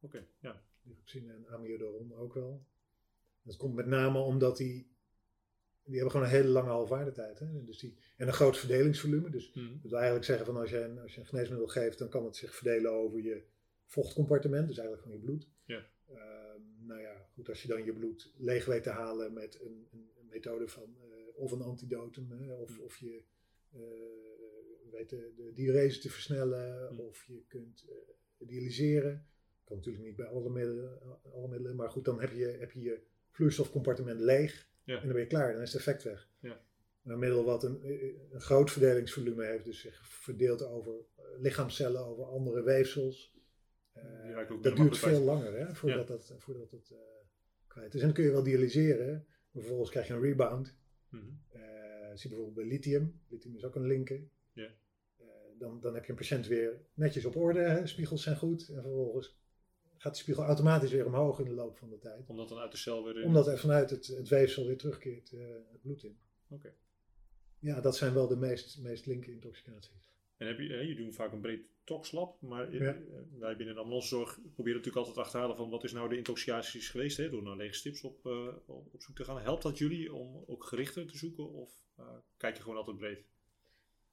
Oké, 0.00 0.26
ja. 0.40 0.62
Digoxine 0.82 1.32
en 1.32 1.48
amiodaron 1.48 2.14
ook 2.14 2.34
wel. 2.34 2.66
Dat 3.42 3.56
komt 3.56 3.74
met 3.74 3.86
name 3.86 4.18
omdat 4.18 4.56
die, 4.56 4.91
die 5.84 5.94
hebben 5.94 6.10
gewoon 6.10 6.26
een 6.26 6.32
hele 6.32 6.48
lange 6.48 6.68
halfwaardetijd. 6.70 7.38
Hè? 7.38 7.64
Dus 7.64 7.78
die, 7.78 7.96
en 8.16 8.26
een 8.26 8.32
groot 8.32 8.58
verdelingsvolume. 8.58 9.30
Dus 9.30 9.52
Mhm. 9.54 9.72
dat 9.72 9.82
wil 9.82 9.92
eigenlijk 9.94 10.24
zeggen 10.24 10.46
van 10.46 10.56
als 10.56 10.70
je, 10.70 10.78
een, 10.78 10.98
als 10.98 11.14
je 11.14 11.20
een 11.20 11.26
geneesmiddel 11.26 11.66
geeft, 11.66 11.98
dan 11.98 12.08
kan 12.08 12.24
het 12.24 12.36
zich 12.36 12.54
verdelen 12.54 12.90
over 12.92 13.20
je 13.22 13.42
vochtcompartiment. 13.86 14.66
Dus 14.68 14.78
eigenlijk 14.78 15.06
gewoon 15.06 15.20
je 15.20 15.24
bloed. 15.24 15.48
Ehm, 16.08 16.60
nou 16.86 17.00
ja, 17.00 17.26
goed, 17.34 17.48
als 17.48 17.62
je 17.62 17.68
dan 17.68 17.84
je 17.84 17.92
bloed 17.92 18.32
leeg 18.36 18.64
weet 18.64 18.82
te 18.82 18.90
halen 18.90 19.32
met 19.32 19.60
een, 19.60 19.88
een, 19.92 20.10
een 20.20 20.26
methode 20.26 20.68
van 20.68 20.96
eh, 21.00 21.08
of 21.34 21.52
een 21.52 21.62
antidotum, 21.62 22.30
hè, 22.30 22.52
of, 22.54 22.78
of 22.78 22.96
je 22.96 23.22
eh, 23.72 23.80
weet 24.90 25.08
de, 25.10 25.32
de 25.36 25.52
diurese 25.54 26.00
te 26.00 26.10
versnellen, 26.10 26.92
Mhm. 26.94 27.00
of 27.02 27.24
je 27.26 27.42
kunt 27.48 27.84
eh, 27.88 28.46
dialyseren. 28.48 29.26
Kan 29.64 29.76
natuurlijk 29.76 30.04
niet 30.04 30.16
bij 30.16 30.26
alle 30.26 30.50
middelen, 30.50 30.98
alle 31.34 31.48
middelen, 31.48 31.76
maar 31.76 31.90
goed, 31.90 32.04
dan 32.04 32.20
heb 32.20 32.32
je 32.32 32.44
heb 32.44 32.70
je, 32.72 32.80
je 32.80 33.00
vloeistofcompartiment 33.30 34.20
leeg 34.20 34.70
Ja. 34.84 34.94
en 34.96 35.02
dan 35.02 35.12
ben 35.12 35.20
je 35.20 35.26
klaar, 35.26 35.52
dan 35.52 35.62
is 35.62 35.72
het 35.72 35.80
effect 35.80 36.02
weg. 36.02 36.28
Ja. 36.38 36.60
Een 37.04 37.18
middel 37.18 37.44
wat 37.44 37.64
een, 37.64 37.80
een 38.32 38.40
groot 38.40 38.70
verdelingsvolume 38.70 39.44
heeft, 39.44 39.64
dus 39.64 39.80
zich 39.80 40.08
verdeelt 40.08 40.62
over 40.62 40.92
eh, 41.16 41.24
lichaamcellen, 41.38 42.04
over 42.06 42.24
andere 42.24 42.62
weefsels. 42.62 43.34
eh, 43.92 44.36
dat 44.62 44.76
duurt 44.76 44.98
veel 44.98 45.20
langer 45.20 45.52
hè, 45.58 45.74
voordat, 45.74 46.08
dat, 46.08 46.34
voordat 46.38 46.70
het 46.70 46.90
eh, 46.90 46.98
kwijt 47.66 47.94
is. 47.94 48.00
En 48.00 48.06
dan 48.06 48.14
kun 48.14 48.24
je 48.24 48.30
wel 48.30 48.42
dialyseren, 48.42 49.26
maar 49.50 49.62
vervolgens 49.62 49.90
krijg 49.90 50.06
je 50.06 50.12
een 50.12 50.20
rebound. 50.20 50.76
Mhm. 51.08 51.24
Eh, 51.48 51.60
zie 52.14 52.28
bijvoorbeeld 52.30 52.54
bij 52.54 52.66
lithium. 52.66 53.20
Lithium 53.28 53.54
is 53.56 53.64
ook 53.64 53.74
een 53.74 53.86
linker. 53.86 54.20
Eh, 55.16 55.26
dan, 55.58 55.80
dan 55.80 55.94
heb 55.94 56.04
je 56.04 56.10
een 56.10 56.16
patiënt 56.18 56.46
weer 56.46 56.80
netjes 56.94 57.24
op 57.24 57.36
orde, 57.36 57.60
hè, 57.60 57.86
spiegels 57.86 58.22
zijn 58.22 58.36
goed. 58.36 58.68
En 58.68 58.82
vervolgens 58.82 59.36
gaat 60.02 60.12
de 60.14 60.18
spiegel 60.20 60.44
automatisch 60.44 60.90
weer 60.90 61.06
omhoog 61.06 61.38
in 61.38 61.44
de 61.44 61.54
loop 61.54 61.78
van 61.78 61.90
de 61.90 61.98
tijd. 61.98 62.28
Omdat 62.28 62.48
dan 62.48 62.58
uit 62.58 62.70
de 62.72 62.76
cel 62.76 63.04
weer... 63.04 63.18
in- 63.20 63.26
Omdat 63.26 63.46
er 63.46 63.58
vanuit 63.58 63.90
het, 63.90 64.06
het 64.06 64.28
weefsel 64.28 64.66
weer 64.66 64.76
terugkeert 64.78 65.32
eh, 65.32 65.40
het 65.72 65.80
bloed 65.82 66.02
in. 66.02 66.18
Oké. 66.48 66.74
Ja, 67.58 67.80
dat 67.80 67.96
zijn 67.96 68.14
wel 68.14 68.28
de 68.28 68.36
meest, 68.36 68.78
meest 68.78 69.06
linker 69.06 69.32
intoxicaties. 69.32 70.00
En 70.36 70.46
heb 70.46 70.58
je, 70.58 70.64
je 70.86 70.94
doet 70.94 71.14
vaak 71.14 71.32
een 71.32 71.40
breed 71.40 71.60
toxlab, 71.84 72.40
maar 72.40 72.74
Ja. 72.74 72.94
eh, 72.94 73.00
wij 73.38 73.56
binnen 73.56 73.74
de 73.74 73.80
ambulancezorg 73.80 74.34
proberen 74.54 74.78
natuurlijk 74.78 74.96
altijd 74.96 75.14
te 75.14 75.20
achterhalen 75.22 75.56
van 75.56 75.70
wat 75.70 75.84
is 75.84 75.92
nou 75.92 76.08
de 76.08 76.16
intoxicaties 76.16 76.88
geweest, 76.88 77.16
hè, 77.16 77.30
door 77.30 77.42
naar 77.42 77.56
lege 77.56 77.74
stips 77.74 78.02
op, 78.02 78.26
eh, 78.26 78.48
op 78.66 79.02
zoek 79.02 79.16
te 79.16 79.24
gaan. 79.24 79.40
Helpt 79.40 79.62
dat 79.62 79.78
jullie 79.78 80.12
om 80.14 80.44
ook 80.46 80.64
gerichter 80.64 81.06
te 81.06 81.16
zoeken 81.16 81.50
of 81.52 81.70
kijk 82.36 82.56
je 82.56 82.62
gewoon 82.62 82.76
altijd 82.78 82.96
breed? 82.96 83.24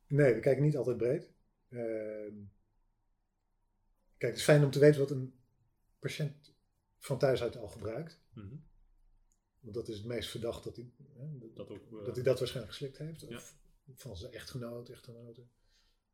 Nee, 0.07 0.33
we 0.33 0.39
kijken 0.39 0.63
niet 0.63 0.77
altijd 0.77 0.97
breed. 0.97 1.31
Ehm, 1.69 2.33
kijk, 4.17 4.31
het 4.31 4.37
is 4.37 4.43
fijn 4.43 4.63
om 4.63 4.71
te 4.71 4.79
weten 4.79 4.99
wat 4.99 5.11
een 5.11 5.33
patiënt 5.99 6.53
van 6.97 7.17
thuis 7.17 7.41
uit 7.41 7.57
al 7.57 7.67
gebruikt. 7.67 8.19
Mhm. 8.33 8.55
Want 9.59 9.75
dat 9.75 9.87
is 9.87 9.97
het 9.97 10.05
meest 10.05 10.29
verdacht 10.29 10.63
dat 10.63 10.75
hij 10.75 10.91
hè, 11.17 11.37
Dat 11.53 11.69
ook, 11.69 11.85
eh, 11.99 12.05
dat, 12.05 12.15
hij 12.15 12.23
dat 12.23 12.39
waarschijnlijk 12.39 12.75
geslikt 12.75 12.97
heeft. 12.97 13.21
Ja. 13.29 13.35
Of 13.37 13.55
van 13.95 14.17
zijn 14.17 14.33
echtgenoot, 14.33 14.89
echtgenoten. 14.89 15.49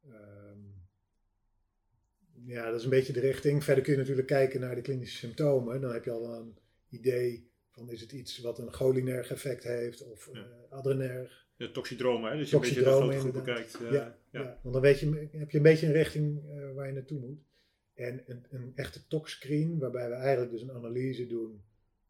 Ehm, 0.09 0.59
ja, 2.45 2.65
dat 2.69 2.75
is 2.79 2.83
een 2.83 2.89
beetje 2.89 3.13
de 3.13 3.19
richting. 3.19 3.63
Verder 3.63 3.83
kun 3.83 3.93
je 3.93 3.99
natuurlijk 3.99 4.27
kijken 4.27 4.59
naar 4.59 4.75
de 4.75 4.81
klinische 4.81 5.17
symptomen. 5.17 5.81
Dan 5.81 5.93
heb 5.93 6.03
je 6.05 6.11
al 6.11 6.33
een 6.33 6.57
idee 6.89 7.49
van 7.69 7.89
is 7.89 8.01
het 8.01 8.11
iets 8.11 8.39
wat 8.39 8.59
een 8.59 8.73
cholinerg 8.73 9.31
effect 9.31 9.63
heeft 9.63 10.01
of 10.03 10.29
Ja. 10.33 10.39
eh 10.41 10.71
adrenerg. 10.77 11.43
Ja, 11.57 11.71
toxidromen, 11.71 12.31
hè? 12.31 12.37
dus 12.37 12.49
je 12.49 12.55
een 12.55 12.61
beetje 12.61 12.75
de 12.75 12.85
grote 12.85 13.17
groepen 13.19 13.39
inderdaad. 13.39 13.55
kijkt. 13.55 13.73
eh, 13.85 13.91
Ja, 13.91 14.17
ja. 14.31 14.41
Ja. 14.41 14.59
want 14.61 14.73
dan 14.73 14.81
weet 14.83 14.99
je, 14.99 15.27
heb 15.31 15.49
je 15.51 15.57
een 15.57 15.63
beetje 15.63 15.85
een 15.87 15.93
richting 15.93 16.41
waar 16.73 16.87
je 16.87 16.93
naartoe 16.93 17.19
moet. 17.19 17.39
En 17.95 18.23
een, 18.25 18.45
een 18.49 18.71
echte 18.75 19.07
toxscreen, 19.07 19.79
waarbij 19.79 20.09
we 20.09 20.15
eigenlijk 20.15 20.51
dus 20.51 20.61
een 20.61 20.71
analyse 20.71 21.27
doen, 21.27 21.61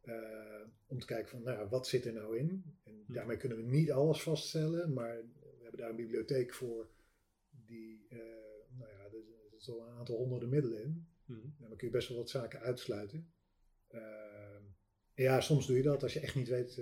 eh, 0.02 0.62
om 0.88 1.00
te 1.00 1.06
kijken 1.06 1.30
van, 1.30 1.44
nou, 1.44 1.70
wat 1.70 1.88
zit 1.88 2.06
er 2.06 2.14
nou 2.14 2.38
in? 2.38 2.64
En 2.84 3.04
Hm. 3.06 3.14
daarmee 3.14 3.38
kunnen 3.38 3.58
we 3.58 3.64
niet 3.64 3.92
alles 3.92 4.22
vaststellen, 4.22 4.94
maar 4.94 5.22
we 5.34 5.60
hebben 5.62 5.80
daar 5.80 5.90
een 5.90 5.96
bibliotheek 5.96 6.54
voor 6.54 6.90
die, 7.50 8.06
eh, 8.10 8.18
nou 8.78 8.92
ja, 8.92 9.04
er 9.04 9.14
er 9.54 9.62
zitten 9.62 9.84
al 9.84 9.90
een 9.90 9.98
aantal 9.98 10.16
honderden 10.18 10.50
middelen 10.50 10.84
in. 10.84 11.08
Mhm. 11.26 11.40
Nou, 11.40 11.70
dan 11.70 11.78
kun 11.78 11.88
je 11.88 11.94
best 11.94 12.08
wel 12.08 12.18
wat 12.18 12.30
zaken 12.30 12.60
uitsluiten. 12.60 13.34
En 13.88 15.24
ja, 15.24 15.42
soms 15.42 15.68
doe 15.68 15.78
je 15.78 15.84
dat 15.84 16.04
als 16.04 16.14
je 16.14 16.20
echt 16.20 16.36
niet 16.36 16.48
weet 16.48 16.76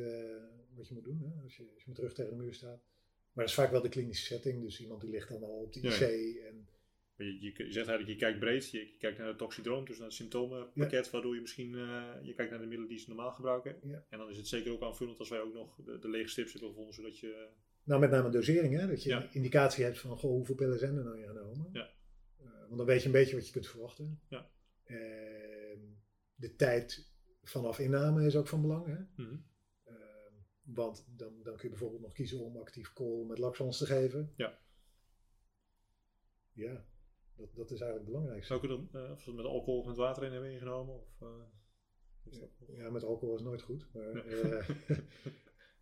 wat 0.76 0.88
je 0.88 0.94
moet 0.94 1.04
doen. 1.04 1.22
Hè? 1.22 1.42
Als, 1.44 1.58
je, 1.58 1.72
als 1.74 1.84
je 1.84 1.90
met 1.90 1.98
rug 1.98 2.14
tegen 2.14 2.32
de 2.32 2.38
muur 2.44 2.54
staat. 2.54 2.82
Maar 3.34 3.44
dat 3.44 3.54
is 3.54 3.54
vaak 3.54 3.72
wel 3.72 3.82
de 3.82 3.90
klinische 3.90 4.26
setting. 4.26 4.62
Dus 4.62 4.80
iemand 4.82 5.02
die 5.02 5.10
ligt 5.10 5.30
dan 5.30 5.44
al 5.44 5.62
op 5.62 5.74
de 5.74 5.82
Ja. 5.82 5.90
IC. 5.90 6.36
En, 6.46 6.68
Je, 7.18 7.26
je, 7.42 7.42
je 7.42 7.72
zegt 7.72 7.88
eigenlijk, 7.88 8.08
je 8.08 8.16
kijkt 8.16 8.40
breed, 8.40 8.70
je, 8.72 8.78
je 8.80 8.98
kijkt 8.98 9.18
naar 9.18 9.28
het 9.28 9.38
toxidroom, 9.38 9.86
dus 9.86 9.98
naar 9.98 10.06
het 10.08 10.16
symptomenpakket, 10.16 11.10
waardoor 11.10 11.36
je 11.36 11.42
misschien, 11.42 11.76
eh, 11.76 12.14
je 12.22 12.34
kijkt 12.34 12.52
naar 12.52 12.60
de 12.60 12.66
middelen 12.66 12.90
die 12.90 13.00
ze 13.00 13.08
normaal 13.08 13.32
gebruiken. 13.32 13.80
Ja. 13.84 14.06
En 14.10 14.18
dan 14.18 14.30
is 14.30 14.38
het 14.38 14.48
zeker 14.48 14.72
ook 14.72 14.82
aanvullend 14.82 15.20
als 15.20 15.30
wij 15.30 15.42
ook 15.42 15.54
nog 15.54 15.76
de, 15.86 16.00
de 16.00 16.10
lege 16.10 16.28
strips 16.30 16.52
hebben 16.52 16.70
gevonden, 16.70 16.94
zodat 16.94 17.20
je... 17.20 17.48
nou, 17.84 18.00
met 18.02 18.12
name 18.12 18.30
dosering. 18.30 18.80
Hè? 18.80 18.88
Dat 18.88 19.04
je 19.04 19.10
Ja. 19.10 19.28
indicatie 19.32 19.84
hebt 19.84 20.00
van 20.00 20.18
goh, 20.18 20.32
hoeveel 20.32 20.56
pillen 20.56 20.80
zijn 20.80 20.96
er 20.98 21.04
nou 21.04 21.24
genomen. 21.26 21.70
Ja. 21.72 21.90
Eh, 22.40 22.46
want 22.60 22.78
dan 22.78 22.86
weet 22.86 23.00
je 23.00 23.06
een 23.06 23.12
beetje 23.12 23.36
wat 23.36 23.46
je 23.46 23.52
kunt 23.54 23.68
verwachten. 23.68 24.22
Ja. 24.30 24.50
Ehm, 24.84 25.80
de 26.36 26.56
tijd 26.56 27.12
vanaf 27.44 27.80
inname 27.80 28.26
is 28.26 28.36
ook 28.36 28.48
van 28.48 28.62
belang. 28.62 28.86
Hè? 28.86 29.24
Mhm. 29.24 29.36
Ehm, 29.84 30.34
want 30.64 31.06
dan, 31.18 31.34
dan 31.44 31.54
kun 31.54 31.64
je 31.64 31.70
bijvoorbeeld 31.70 32.02
nog 32.02 32.14
kiezen 32.14 32.40
om 32.40 32.58
actief 32.58 32.94
kool 32.94 33.26
met 33.26 33.38
laxans 33.38 33.78
te 33.78 33.86
geven. 33.86 34.34
Ja. 34.36 34.62
Ja, 36.54 36.86
dat, 37.38 37.56
dat 37.56 37.72
is 37.72 37.80
eigenlijk 37.82 37.96
het 38.00 38.06
belangrijkste. 38.06 38.54
Zou 38.54 38.64
ik 38.64 38.70
dan, 38.92 39.02
eh, 39.04 39.12
of 39.12 39.22
ze 39.22 39.30
het 39.30 39.38
met 39.38 39.46
alcohol 39.46 39.80
of 39.80 39.86
met 39.86 39.98
water 39.98 40.24
in 40.24 40.32
hebben 40.32 40.52
ingenomen? 40.52 40.96
Of, 40.96 41.08
eh, 41.22 41.28
dat- 42.24 42.50
Ja, 42.68 42.90
met 42.90 43.04
alcohol 43.04 43.36
is 43.36 43.42
nooit 43.42 43.62
goed. 43.62 43.88
Maar, 43.94 44.16
Ja. 44.16 44.22
eh, 44.24 44.70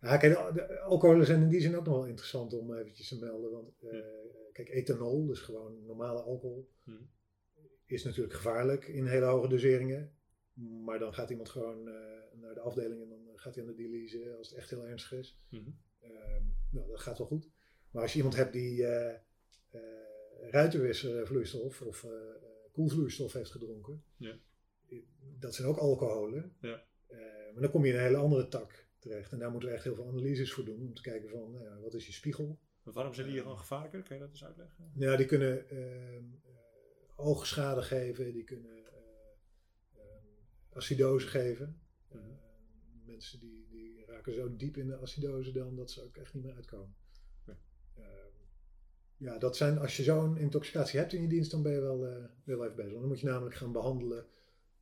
ja, 0.00 0.16
kijk, 0.16 0.36
alcoholen 0.78 1.26
zijn 1.26 1.42
in 1.42 1.48
die 1.48 1.60
zin 1.60 1.76
ook 1.76 1.84
nog 1.84 1.94
wel 1.94 2.06
interessant 2.06 2.52
om 2.52 2.74
eventjes 2.74 3.08
te 3.08 3.18
melden. 3.18 3.50
Want 3.50 3.74
kijk, 4.52 4.68
ethanol, 4.68 5.26
dus 5.26 5.40
gewoon 5.40 5.84
normale 5.86 6.20
alcohol, 6.22 6.70
Mhm. 6.84 7.02
is 7.86 8.04
natuurlijk 8.04 8.34
gevaarlijk 8.34 8.86
in 8.88 9.06
hele 9.06 9.24
hoge 9.24 9.48
doseringen. 9.48 10.12
Maar 10.84 10.98
dan 10.98 11.14
gaat 11.14 11.30
iemand 11.30 11.48
gewoon 11.48 11.82
naar 12.32 12.54
de 12.54 12.60
afdeling 12.60 13.02
en 13.02 13.08
dan 13.08 13.28
gaat 13.34 13.54
hij 13.54 13.64
aan 13.64 13.70
de 13.70 13.76
dialyse 13.76 14.34
als 14.38 14.48
het 14.48 14.58
echt 14.58 14.70
heel 14.70 14.86
ernstig 14.86 15.18
is. 15.18 15.38
Mhm. 15.48 15.70
Ehm, 16.00 16.44
nou, 16.70 16.88
dat 16.88 17.00
gaat 17.00 17.18
wel 17.18 17.26
goed. 17.26 17.50
Maar 17.90 18.02
als 18.02 18.10
je 18.12 18.16
iemand 18.18 18.36
hebt 18.36 18.52
die 18.52 18.86
eh 20.42 20.48
eh 20.48 20.52
ruitenwisservloeistof 20.52 21.82
of 21.82 22.04
eh, 22.04 22.10
eh, 22.10 22.16
koelvloeistof 22.72 23.32
heeft 23.32 23.50
gedronken, 23.50 24.04
Ja. 24.16 24.38
dat 25.38 25.54
zijn 25.54 25.68
ook 25.68 25.76
alcoholen. 25.76 26.56
Ja. 26.60 26.84
Eh, 27.06 27.18
maar 27.52 27.62
dan 27.62 27.70
kom 27.70 27.84
je 27.84 27.92
in 27.92 27.98
een 27.98 28.04
hele 28.04 28.16
andere 28.16 28.48
tak 28.48 28.86
terecht. 28.98 29.32
En 29.32 29.38
daar 29.38 29.50
moeten 29.50 29.68
we 29.68 29.74
echt 29.74 29.84
heel 29.84 29.94
veel 29.94 30.08
analyses 30.08 30.52
voor 30.52 30.64
doen 30.64 30.80
om 30.80 30.94
te 30.94 31.02
kijken 31.02 31.28
van, 31.28 31.50
nou 31.52 31.80
wat 31.80 31.94
is 31.94 32.06
je 32.06 32.12
spiegel? 32.12 32.58
Maar 32.82 32.94
waarom 32.94 33.14
zijn 33.14 33.28
die 33.28 33.40
gewoon 33.40 33.58
gevaarlijker? 33.58 34.02
Kan 34.02 34.16
je 34.16 34.22
dat 34.22 34.30
eens 34.30 34.44
uitleggen? 34.44 34.92
Ja, 34.94 35.16
die 35.16 35.26
kunnen 35.26 35.68
ehm, 35.68 36.24
eh, 36.44 37.26
oogschade 37.26 37.82
geven, 37.82 38.32
die 38.32 38.44
kunnen 38.44 38.70
eh, 38.86 38.92
ehm, 39.94 40.26
acidose 40.72 41.26
geven. 41.26 41.80
Mhm. 42.08 42.18
Eh, 42.18 42.24
mensen 43.04 43.40
die, 43.40 43.66
die 43.70 44.04
raken 44.06 44.34
zo 44.34 44.56
diep 44.56 44.76
in 44.76 44.86
de 44.86 44.96
acidose 44.96 45.52
dan 45.52 45.76
dat 45.76 45.90
ze 45.90 46.02
ook 46.02 46.16
echt 46.16 46.34
niet 46.34 46.42
meer 46.44 46.54
uitkomen. 46.54 46.94
Ja. 49.22 49.38
Dat 49.38 49.56
zijn, 49.56 49.78
als 49.78 49.96
je 49.96 50.02
zo'n 50.02 50.36
intoxicatie 50.36 50.98
hebt 50.98 51.12
in 51.12 51.22
je 51.22 51.28
dienst, 51.28 51.50
dan 51.50 51.62
ben 51.62 51.72
je 51.72 51.80
wel, 51.80 52.06
eh, 52.06 52.24
wel 52.44 52.64
even 52.64 52.76
bezig. 52.76 52.92
Dan 52.92 53.08
moet 53.08 53.20
je 53.20 53.26
namelijk 53.26 53.54
gaan 53.56 53.72
behandelen 53.72 54.26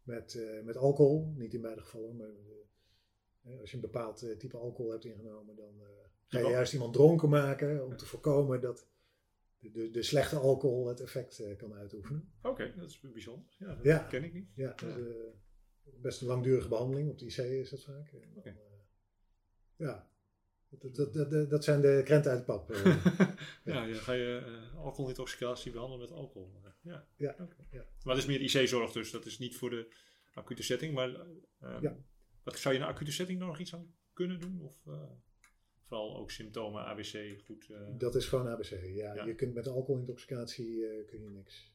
met, 0.03 0.35
eh, 0.35 0.63
met 0.65 0.77
alcohol. 0.77 1.33
Niet 1.37 1.55
in 1.55 1.61
beide 1.61 1.81
gevallen, 1.81 2.17
maar 2.17 2.29
eh, 3.43 3.61
als 3.61 3.71
je 3.71 3.77
een 3.77 3.83
bepaald 3.83 4.23
eh, 4.23 4.37
type 4.37 4.57
alcohol 4.57 4.91
hebt 4.91 5.05
ingenomen, 5.05 5.57
dan 5.57 5.81
eh, 5.81 5.87
ga 6.27 6.39
je 6.39 6.49
juist 6.49 6.73
iemand 6.73 6.93
dronken 6.93 7.29
maken 7.29 7.85
om 7.87 7.97
te 7.97 8.07
voorkomen 8.07 8.61
dat 8.61 8.89
de, 9.59 9.71
de, 9.71 9.91
de 9.91 10.03
slechte 10.03 10.37
alcohol 10.37 10.87
het 10.87 11.01
effect 11.01 11.39
eh, 11.39 11.57
kan 11.57 11.75
uitoefenen. 11.75 12.33
Oké, 12.43 12.73
dat 12.77 12.89
is 12.91 13.01
bijzonder. 13.01 13.55
Ja, 13.59 13.75
dat 13.75 13.85
Ja. 13.85 13.99
ken 13.99 14.25
ik 14.25 14.33
niet. 14.33 14.49
Ja, 14.55 14.75
eh, 14.75 14.95
best 16.01 16.21
een 16.21 16.27
langdurige 16.27 16.69
behandeling. 16.69 17.11
Op 17.11 17.19
de 17.19 17.25
IC 17.27 17.37
is 17.37 17.71
dat 17.71 17.83
vaak. 17.83 18.11
Dan, 18.13 18.23
eh, 18.45 18.53
ja, 19.77 20.10
dat, 20.81 21.13
dat, 21.13 21.51
dat, 21.51 21.65
zijn 21.65 21.81
de 21.81 22.01
krenten 22.05 22.31
uit 22.31 22.41
de 22.41 22.45
pap. 22.47 22.71
eh. 22.71 22.85
ja, 23.65 23.85
ja, 23.85 23.95
ga 23.95 24.13
je 24.13 24.43
eh 24.73 24.79
alcoholintoxicatie 24.85 25.73
behandelen 25.73 26.01
met 26.09 26.17
alcohol. 26.17 26.53
Ja. 26.83 27.07
Ja. 27.17 27.35
Maar 27.71 28.15
dat 28.15 28.17
is 28.17 28.27
meer 28.27 28.41
IC-zorg 28.41 28.93
dus, 28.93 29.11
dat 29.11 29.27
is 29.27 29.39
niet 29.39 29.57
voor 29.57 29.71
de 29.71 29.95
acute 30.35 30.63
setting. 30.63 30.95
Maar 30.95 31.15
eh, 31.61 31.79
Ja. 31.81 31.97
wat, 32.43 32.59
zou 32.59 32.75
je 32.75 32.81
in 32.81 32.87
een 32.87 32.93
acute 32.93 33.13
setting 33.13 33.39
nog 33.39 33.59
iets 33.59 33.75
aan 33.75 33.95
kunnen 34.13 34.41
doen? 34.41 34.61
Of 34.63 34.87
eh, 34.87 35.03
vooral 35.87 36.17
ook 36.17 36.31
symptomen, 36.31 36.85
ABC, 36.85 37.41
goed? 37.45 37.69
dat 37.99 38.15
is 38.15 38.27
gewoon 38.27 38.49
ABC. 38.49 38.71
Ja, 38.71 39.15
Ja. 39.15 39.25
Je 39.25 39.35
kunt 39.35 39.55
met 39.55 39.69
alcoholintoxicatie 39.69 41.05
kun 41.07 41.23
je 41.23 41.31
niks. 41.31 41.73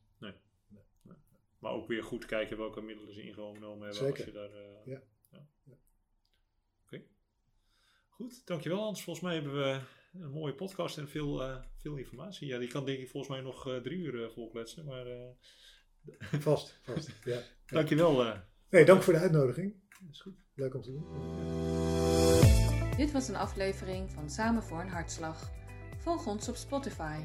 Maar 1.59 1.73
ook 1.73 1.87
weer 1.87 2.03
goed 2.03 2.25
kijken 2.25 2.57
welke 2.57 2.81
middelen 2.81 3.13
ze 3.13 3.21
ingenomen 3.21 3.61
hebben. 3.61 3.87
Als 3.87 3.97
Zeker. 3.97 4.25
je 4.25 4.31
daar, 4.31 4.49
Ja. 4.85 5.03
Oké. 6.85 7.03
Goed, 8.15 8.41
dankjewel 8.45 8.79
Hans. 8.79 9.03
Volgens 9.03 9.25
mij 9.25 9.33
hebben 9.35 9.53
we 9.53 9.79
een 10.13 10.31
mooie 10.31 10.53
podcast 10.53 10.97
en 10.97 11.09
veel, 11.09 11.43
eh, 11.43 11.57
veel 11.77 11.95
informatie. 11.95 12.47
Ja, 12.47 12.57
die 12.57 12.67
kan 12.67 12.85
denk 12.85 12.99
ik 12.99 13.09
volgens 13.09 13.31
mij 13.33 13.41
nog 13.41 13.67
eh, 13.67 13.75
drie 13.75 13.97
uur 13.97 14.13
uh, 14.13 14.29
volkletsen. 14.29 14.85
Maar 14.85 15.05
eh, 15.07 15.27
Vast, 16.41 16.79
vast. 16.83 17.11
Ja. 17.23 17.39
dankjewel. 17.65 18.25
eh 18.25 18.39
Nee, 18.69 18.85
dank 18.85 19.01
voor 19.03 19.13
de 19.13 19.19
uitnodiging. 19.19 19.73
dat 19.89 20.09
is 20.11 20.21
goed. 20.21 20.35
Leuk 20.53 20.75
om 20.75 20.81
te 20.81 20.91
doen. 20.91 21.05
Dit 22.97 23.11
was 23.11 23.27
een 23.27 23.35
aflevering 23.35 24.11
van 24.11 24.29
Samen 24.29 24.63
voor 24.63 24.81
een 24.81 24.89
Hartslag. 24.89 25.51
Volg 25.97 26.27
ons 26.27 26.49
op 26.49 26.55
Spotify. 26.55 27.19